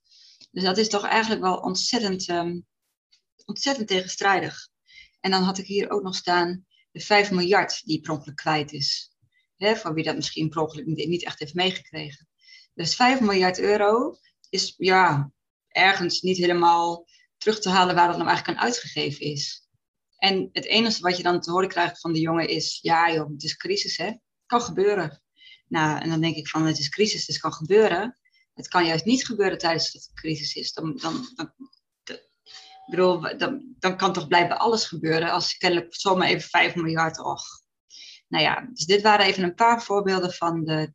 Dus 0.50 0.62
dat 0.62 0.78
is 0.78 0.88
toch 0.88 1.04
eigenlijk 1.04 1.42
wel 1.42 1.56
ontzettend, 1.56 2.28
um, 2.28 2.66
ontzettend 3.46 3.88
tegenstrijdig. 3.88 4.68
En 5.20 5.30
dan 5.30 5.42
had 5.42 5.58
ik 5.58 5.66
hier 5.66 5.90
ook 5.90 6.02
nog 6.02 6.14
staan 6.14 6.66
de 6.90 7.00
5 7.00 7.30
miljard 7.30 7.82
die 7.84 8.00
per 8.00 8.34
kwijt 8.34 8.72
is. 8.72 9.10
Hè, 9.56 9.76
voor 9.76 9.94
wie 9.94 10.04
dat 10.04 10.16
misschien 10.16 10.48
per 10.48 10.62
ongeluk 10.62 10.86
niet, 10.86 11.08
niet 11.08 11.24
echt 11.24 11.38
heeft 11.38 11.54
meegekregen. 11.54 12.28
Dus 12.74 12.94
5 12.94 13.20
miljard 13.20 13.58
euro 13.58 14.16
is 14.50 14.74
ja, 14.76 15.32
ergens 15.68 16.20
niet 16.20 16.36
helemaal 16.36 17.06
terug 17.38 17.60
te 17.60 17.68
halen 17.68 17.94
waar 17.94 18.06
dat 18.06 18.16
nou 18.16 18.28
eigenlijk 18.28 18.58
aan 18.58 18.64
uitgegeven 18.64 19.20
is. 19.20 19.68
En 20.16 20.48
het 20.52 20.64
enige 20.64 21.00
wat 21.00 21.16
je 21.16 21.22
dan 21.22 21.40
te 21.40 21.50
horen 21.50 21.68
krijgt 21.68 22.00
van 22.00 22.12
de 22.12 22.20
jongen 22.20 22.48
is, 22.48 22.78
ja 22.82 23.12
joh, 23.12 23.30
het 23.30 23.42
is 23.42 23.56
crisis 23.56 23.96
hè, 23.96 24.12
kan 24.46 24.60
gebeuren. 24.60 25.22
Nou, 25.68 26.00
en 26.00 26.08
dan 26.08 26.20
denk 26.20 26.36
ik 26.36 26.48
van, 26.48 26.66
het 26.66 26.78
is 26.78 26.88
crisis, 26.88 27.26
dus 27.26 27.34
het 27.34 27.38
kan 27.38 27.52
gebeuren. 27.52 28.18
Het 28.54 28.68
kan 28.68 28.86
juist 28.86 29.04
niet 29.04 29.26
gebeuren 29.26 29.58
tijdens 29.58 29.92
dat 29.92 30.02
het 30.02 30.14
crisis 30.14 30.54
is. 30.54 30.72
Dan, 30.72 30.96
dan, 30.96 31.32
dan, 31.34 31.52
bedoel, 32.86 33.38
dan, 33.38 33.74
dan 33.78 33.96
kan 33.96 34.12
toch 34.12 34.26
blijkbaar 34.26 34.58
alles 34.58 34.84
gebeuren 34.84 35.30
als 35.30 35.56
kennelijk 35.56 35.94
zomaar 35.94 36.28
even 36.28 36.48
5 36.48 36.74
miljard, 36.74 37.18
och. 37.18 37.44
Nou 38.28 38.44
ja, 38.44 38.68
dus 38.72 38.84
dit 38.84 39.02
waren 39.02 39.26
even 39.26 39.42
een 39.42 39.54
paar 39.54 39.82
voorbeelden 39.82 40.32
van 40.32 40.64
de 40.64 40.92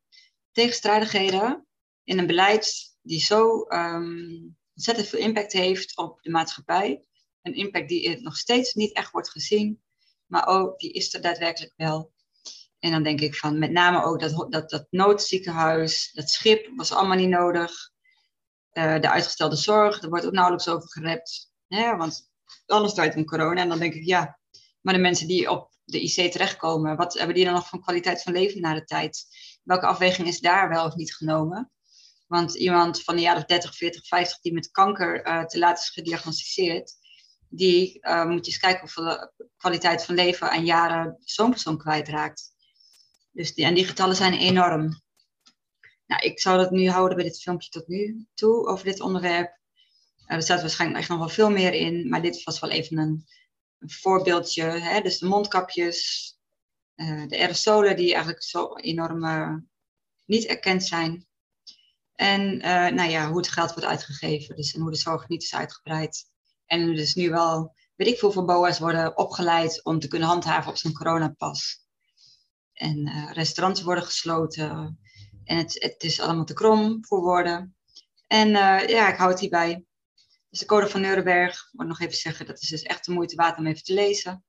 tegenstrijdigheden 0.52 1.66
in 2.04 2.20
een 2.20 2.28
beleid 2.28 2.96
die 3.02 3.20
zo 3.20 3.66
um, 3.70 4.58
ontzettend 4.76 5.08
veel 5.08 5.20
impact 5.20 5.52
heeft 5.52 5.98
op 5.98 6.22
de 6.22 6.30
maatschappij. 6.30 7.06
Een 7.42 7.56
impact 7.56 7.90
die 7.90 8.22
nog 8.22 8.38
steeds 8.38 8.74
niet 8.74 8.96
echt 8.96 9.12
wordt 9.12 9.30
gezien, 9.30 9.82
maar 10.26 10.48
ook 10.48 10.80
die 10.80 10.92
is 10.92 11.14
er 11.14 11.22
daadwerkelijk 11.22 11.74
wel. 11.76 12.14
En 12.80 12.92
dan 12.92 13.04
denk 13.04 13.22
ik 13.22 13.36
van 13.36 13.60
met 13.60 13.72
name 13.72 14.04
ook 14.04 14.20
dat, 14.20 14.52
dat, 14.52 14.70
dat 14.70 14.88
noodziekenhuis, 14.90 16.12
dat 16.14 16.30
schip 16.30 16.72
was 16.76 16.92
allemaal 16.92 17.18
niet 17.18 17.30
nodig. 17.30 17.72
Uh, 18.74 19.00
de 19.00 19.10
uitgestelde 19.10 19.56
zorg, 19.56 20.00
daar 20.00 20.10
wordt 20.10 20.26
ook 20.26 20.32
nauwelijks 20.32 20.68
over 20.68 20.90
gerept. 20.90 21.51
Want 21.80 22.32
alles 22.66 22.94
draait 22.94 23.16
om 23.16 23.26
corona. 23.26 23.62
En 23.62 23.70
dan 23.70 23.80
denk 23.80 23.94
ik, 23.94 24.06
ja, 24.06 24.40
maar 24.82 24.94
de 24.94 25.00
mensen 25.00 25.28
die 25.28 25.50
op 25.50 25.72
de 25.84 26.02
IC 26.02 26.32
terechtkomen, 26.32 26.96
wat 26.96 27.14
hebben 27.14 27.36
die 27.36 27.46
dan 27.46 27.54
nog 27.54 27.68
van 27.68 27.82
kwaliteit 27.82 28.24
van 28.24 28.34
leven 28.34 28.62
na 28.62 28.74
de 28.74 28.84
tijd? 28.84 29.26
Welke 29.64 29.86
afweging 29.86 30.28
is 30.28 30.40
daar 30.40 30.70
wel 30.70 30.86
of 30.86 30.96
niet 30.96 31.16
genomen? 31.16 31.72
Want 32.28 32.56
iemand 32.56 33.04
van 33.04 33.16
de 33.16 33.22
jaren 33.22 33.48
30, 33.48 33.76
40, 33.76 34.08
50 34.08 34.40
die 34.40 34.54
met 34.54 34.72
kanker 34.72 35.28
uh, 35.28 35.44
te 35.44 35.60
laat 35.60 35.80
is 35.80 35.90
gediagnosticeerd, 35.90 36.94
die 37.50 37.98
uh, 38.02 38.26
moet 38.26 38.46
je 38.46 38.52
eens 38.52 38.62
kijken 38.62 38.80
hoeveel 38.80 39.32
kwaliteit 39.58 40.06
van 40.06 40.16
leven 40.16 40.52
aan 40.52 40.66
jaren 40.66 41.18
zo'n 41.20 41.50
persoon 41.50 41.78
kwijtraakt. 41.78 42.50
Dus 43.32 43.54
die, 43.54 43.66
en 43.66 43.74
die 43.74 43.86
getallen 43.86 44.16
zijn 44.16 44.34
enorm. 44.34 45.02
Nou, 46.06 46.24
ik 46.24 46.40
zou 46.40 46.58
dat 46.58 46.72
nu 46.72 46.90
houden 46.90 47.18
bij 47.18 47.26
dit 47.26 47.42
filmpje 47.42 47.70
tot 47.70 47.88
nu 47.88 48.26
toe 48.34 48.68
over 48.68 48.86
dit 48.86 49.02
onderwerp. 49.02 49.61
Er 50.32 50.42
staat 50.42 50.62
waarschijnlijk 50.62 51.00
echt 51.00 51.10
nog 51.10 51.20
wel 51.20 51.30
veel 51.30 51.50
meer 51.50 51.74
in, 51.74 52.10
maar 52.10 52.22
dit 52.22 52.44
was 52.44 52.60
wel 52.60 52.70
even 52.70 52.98
een, 52.98 53.26
voorbeeldje. 53.80 54.64
Hè? 54.64 55.02
Dus 55.02 55.20
de 55.20 55.28
mondkapjes, 55.28 56.32
uh, 56.96 57.28
de 57.28 57.38
aerosolen 57.38 57.96
die 57.96 58.14
eigenlijk 58.14 58.44
zo 58.44 58.76
enorm 58.76 59.26
uh, 59.26 59.56
niet 60.26 60.46
erkend 60.46 60.84
zijn. 60.84 61.28
En 62.16 62.58
nou 62.96 63.10
ja, 63.10 63.28
hoe 63.28 63.38
het 63.38 63.50
geld 63.50 63.74
wordt 63.74 63.90
uitgegeven, 63.90 64.56
dus 64.56 64.74
en 64.74 64.82
hoe 64.82 64.92
de 64.92 64.98
zorg 64.98 65.28
niet 65.28 65.44
is 65.44 65.56
uitgebreid. 65.56 66.26
En 66.66 66.96
dus 66.96 67.16
nu 67.16 67.30
wel, 67.30 67.76
weet 67.96 68.08
ik 68.08 68.20
veel, 68.20 68.32
voor 68.32 68.46
BOA's 68.46 68.80
worden 68.80 69.18
opgeleid 69.18 69.86
om 69.86 70.00
te 70.00 70.08
kunnen 70.08 70.28
handhaven 70.28 70.72
op 70.72 70.78
zo'n 70.78 70.94
coronapas. 70.94 71.86
En 72.74 73.32
restaurants 73.34 73.82
worden 73.82 74.04
gesloten. 74.04 75.00
En 75.44 75.58
het, 75.58 75.74
het 75.74 76.04
is 76.04 76.20
allemaal 76.20 76.46
te 76.46 76.54
krom 76.54 77.06
voor 77.06 77.22
woorden. 77.22 77.76
En 78.28 78.50
ja, 78.88 79.12
ik 79.12 79.18
hou 79.18 79.32
het 79.32 79.40
hierbij. 79.40 79.86
Dus 80.52 80.60
de 80.60 80.66
code 80.66 80.88
van 80.88 81.02
Nuremberg, 81.02 81.70
moet 81.72 81.88
nog 81.88 82.00
even 82.00 82.18
zeggen, 82.18 82.46
dat 82.46 82.62
is 82.62 82.70
dus 82.70 82.82
echt 82.82 83.06
de 83.06 83.12
moeite 83.12 83.36
waard 83.36 83.58
om 83.58 83.68
even 83.68 83.84
te 83.84 83.94
lezen. 83.94 84.44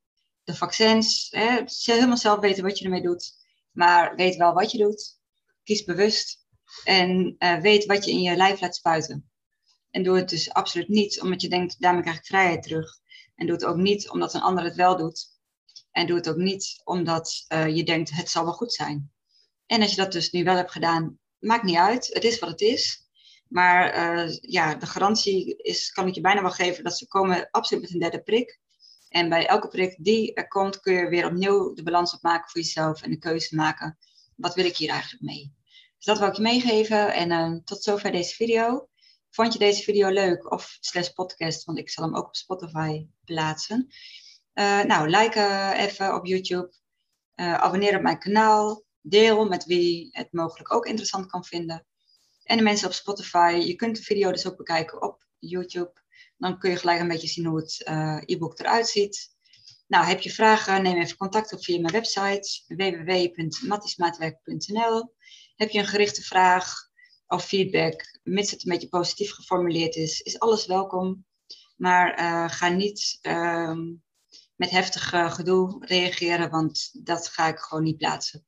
De 0.44 0.54
vaccins, 0.54 1.28
hè, 1.30 1.64
helemaal 1.82 2.16
zelf 2.16 2.40
weten 2.40 2.64
wat 2.64 2.78
je 2.78 2.84
ermee 2.84 3.02
doet. 3.02 3.32
Maar 3.70 4.14
weet 4.16 4.36
wel 4.36 4.52
wat 4.52 4.70
je 4.70 4.78
doet. 4.78 5.18
Kies 5.62 5.84
bewust. 5.84 6.46
En 6.84 7.36
uh, 7.38 7.60
weet 7.60 7.86
wat 7.86 8.04
je 8.04 8.10
in 8.10 8.22
je 8.22 8.36
lijf 8.36 8.60
laat 8.60 8.76
spuiten. 8.76 9.30
En 9.90 10.02
doe 10.02 10.16
het 10.16 10.28
dus 10.28 10.52
absoluut 10.52 10.88
niet 10.88 11.20
omdat 11.20 11.42
je 11.42 11.48
denkt, 11.48 11.80
daarmee 11.80 12.02
krijg 12.02 12.18
ik 12.18 12.26
vrijheid 12.26 12.62
terug. 12.62 12.98
En 13.34 13.46
doe 13.46 13.54
het 13.54 13.64
ook 13.64 13.76
niet 13.76 14.10
omdat 14.10 14.34
een 14.34 14.40
ander 14.40 14.64
het 14.64 14.74
wel 14.74 14.96
doet. 14.96 15.26
En 15.90 16.06
doe 16.06 16.16
het 16.16 16.28
ook 16.28 16.36
niet 16.36 16.80
omdat 16.84 17.44
uh, 17.48 17.76
je 17.76 17.84
denkt, 17.84 18.10
het 18.10 18.30
zal 18.30 18.44
wel 18.44 18.52
goed 18.52 18.72
zijn. 18.72 19.12
En 19.66 19.80
als 19.80 19.90
je 19.90 19.96
dat 19.96 20.12
dus 20.12 20.30
nu 20.30 20.44
wel 20.44 20.56
hebt 20.56 20.72
gedaan, 20.72 21.18
maakt 21.38 21.62
niet 21.62 21.76
uit. 21.76 22.06
Het 22.12 22.24
is 22.24 22.38
wat 22.38 22.50
het 22.50 22.60
is. 22.60 23.01
Maar 23.52 24.16
uh, 24.24 24.36
ja, 24.40 24.74
de 24.74 24.86
garantie 24.86 25.56
is, 25.56 25.90
kan 25.90 26.06
ik 26.06 26.14
je 26.14 26.20
bijna 26.20 26.42
wel 26.42 26.50
geven 26.50 26.84
dat 26.84 26.98
ze 26.98 27.08
komen 27.08 27.48
absoluut 27.50 27.82
met 27.82 27.92
een 27.92 27.98
derde 27.98 28.22
prik. 28.22 28.60
En 29.08 29.28
bij 29.28 29.46
elke 29.46 29.68
prik 29.68 29.96
die 29.98 30.34
er 30.34 30.48
komt, 30.48 30.80
kun 30.80 30.92
je 30.92 31.08
weer 31.08 31.26
opnieuw 31.26 31.74
de 31.74 31.82
balans 31.82 32.14
opmaken 32.14 32.50
voor 32.50 32.60
jezelf 32.60 33.02
en 33.02 33.10
de 33.10 33.18
keuze 33.18 33.54
maken. 33.54 33.98
Wat 34.36 34.54
wil 34.54 34.64
ik 34.64 34.76
hier 34.76 34.90
eigenlijk 34.90 35.22
mee? 35.22 35.54
Dus 35.96 36.04
dat 36.04 36.18
wil 36.18 36.28
ik 36.28 36.34
je 36.34 36.42
meegeven. 36.42 37.14
En 37.14 37.30
uh, 37.30 37.58
tot 37.64 37.82
zover 37.82 38.12
deze 38.12 38.34
video. 38.34 38.88
Vond 39.30 39.52
je 39.52 39.58
deze 39.58 39.82
video 39.82 40.08
leuk 40.08 40.52
of 40.52 40.76
slash 40.80 41.08
podcast, 41.08 41.64
want 41.64 41.78
ik 41.78 41.90
zal 41.90 42.04
hem 42.04 42.16
ook 42.16 42.26
op 42.26 42.36
Spotify 42.36 43.06
plaatsen. 43.24 43.88
Uh, 44.54 44.82
nou, 44.82 45.08
like 45.08 45.72
even 45.76 46.14
op 46.14 46.26
YouTube. 46.26 46.72
Abonneer 47.34 47.96
op 47.96 48.02
mijn 48.02 48.18
kanaal. 48.18 48.82
Deel 49.00 49.48
met 49.48 49.64
wie 49.64 50.08
het 50.10 50.32
mogelijk 50.32 50.74
ook 50.74 50.86
interessant 50.86 51.26
kan 51.26 51.44
vinden. 51.44 51.86
En 52.44 52.56
de 52.56 52.62
mensen 52.62 52.86
op 52.86 52.92
Spotify. 52.92 53.62
Je 53.64 53.74
kunt 53.74 53.96
de 53.96 54.02
video 54.02 54.32
dus 54.32 54.46
ook 54.46 54.56
bekijken 54.56 55.02
op 55.02 55.26
YouTube. 55.38 55.92
Dan 56.36 56.58
kun 56.58 56.70
je 56.70 56.76
gelijk 56.76 57.00
een 57.00 57.08
beetje 57.08 57.28
zien 57.28 57.46
hoe 57.46 57.58
het 57.58 57.84
uh, 57.88 58.20
e-book 58.24 58.58
eruit 58.58 58.88
ziet. 58.88 59.30
Nou, 59.86 60.06
heb 60.06 60.20
je 60.20 60.30
vragen? 60.30 60.82
Neem 60.82 60.96
even 60.96 61.16
contact 61.16 61.52
op 61.52 61.64
via 61.64 61.80
mijn 61.80 61.92
website 61.92 62.62
www.mattismaatwerk.nl. 62.66 65.14
Heb 65.56 65.70
je 65.70 65.78
een 65.78 65.86
gerichte 65.86 66.22
vraag 66.22 66.90
of 67.26 67.44
feedback, 67.44 68.18
mits 68.22 68.50
het 68.50 68.64
een 68.64 68.72
beetje 68.72 68.88
positief 68.88 69.32
geformuleerd 69.32 69.96
is, 69.96 70.20
is 70.20 70.38
alles 70.38 70.66
welkom. 70.66 71.26
Maar 71.76 72.50
ga 72.50 72.68
niet 72.68 73.18
ehm, 73.20 73.80
met 74.56 74.70
heftig 74.70 75.08
gedoe 75.34 75.86
reageren, 75.86 76.50
want 76.50 76.90
dat 77.04 77.28
ga 77.28 77.48
ik 77.48 77.58
gewoon 77.58 77.84
niet 77.84 77.96
plaatsen. 77.96 78.46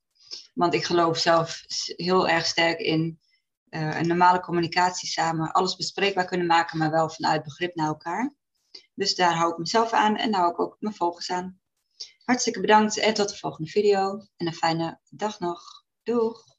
Want 0.54 0.74
ik 0.74 0.84
geloof 0.84 1.18
zelf 1.18 1.62
heel 1.96 2.28
erg 2.28 2.46
sterk 2.46 2.78
in 2.78 3.20
uh, 3.74 3.98
een 3.98 4.06
normale 4.06 4.40
communicatie 4.40 5.08
samen, 5.08 5.52
alles 5.52 5.76
bespreekbaar 5.76 6.24
kunnen 6.24 6.46
maken, 6.46 6.78
maar 6.78 6.90
wel 6.90 7.10
vanuit 7.10 7.42
begrip 7.42 7.74
naar 7.74 7.86
elkaar. 7.86 8.34
Dus 8.94 9.14
daar 9.14 9.34
hou 9.34 9.52
ik 9.52 9.58
mezelf 9.58 9.92
aan 9.92 10.16
en 10.16 10.34
hou 10.34 10.50
ik 10.50 10.60
ook 10.60 10.76
mijn 10.78 10.94
volgers 10.94 11.30
aan. 11.30 11.60
Hartstikke 12.24 12.60
bedankt 12.60 12.98
en 12.98 13.14
tot 13.14 13.28
de 13.28 13.36
volgende 13.36 13.70
video. 13.70 14.26
En 14.36 14.46
een 14.46 14.54
fijne 14.54 15.00
dag 15.10 15.40
nog. 15.40 15.84
Doeg! 16.02 16.53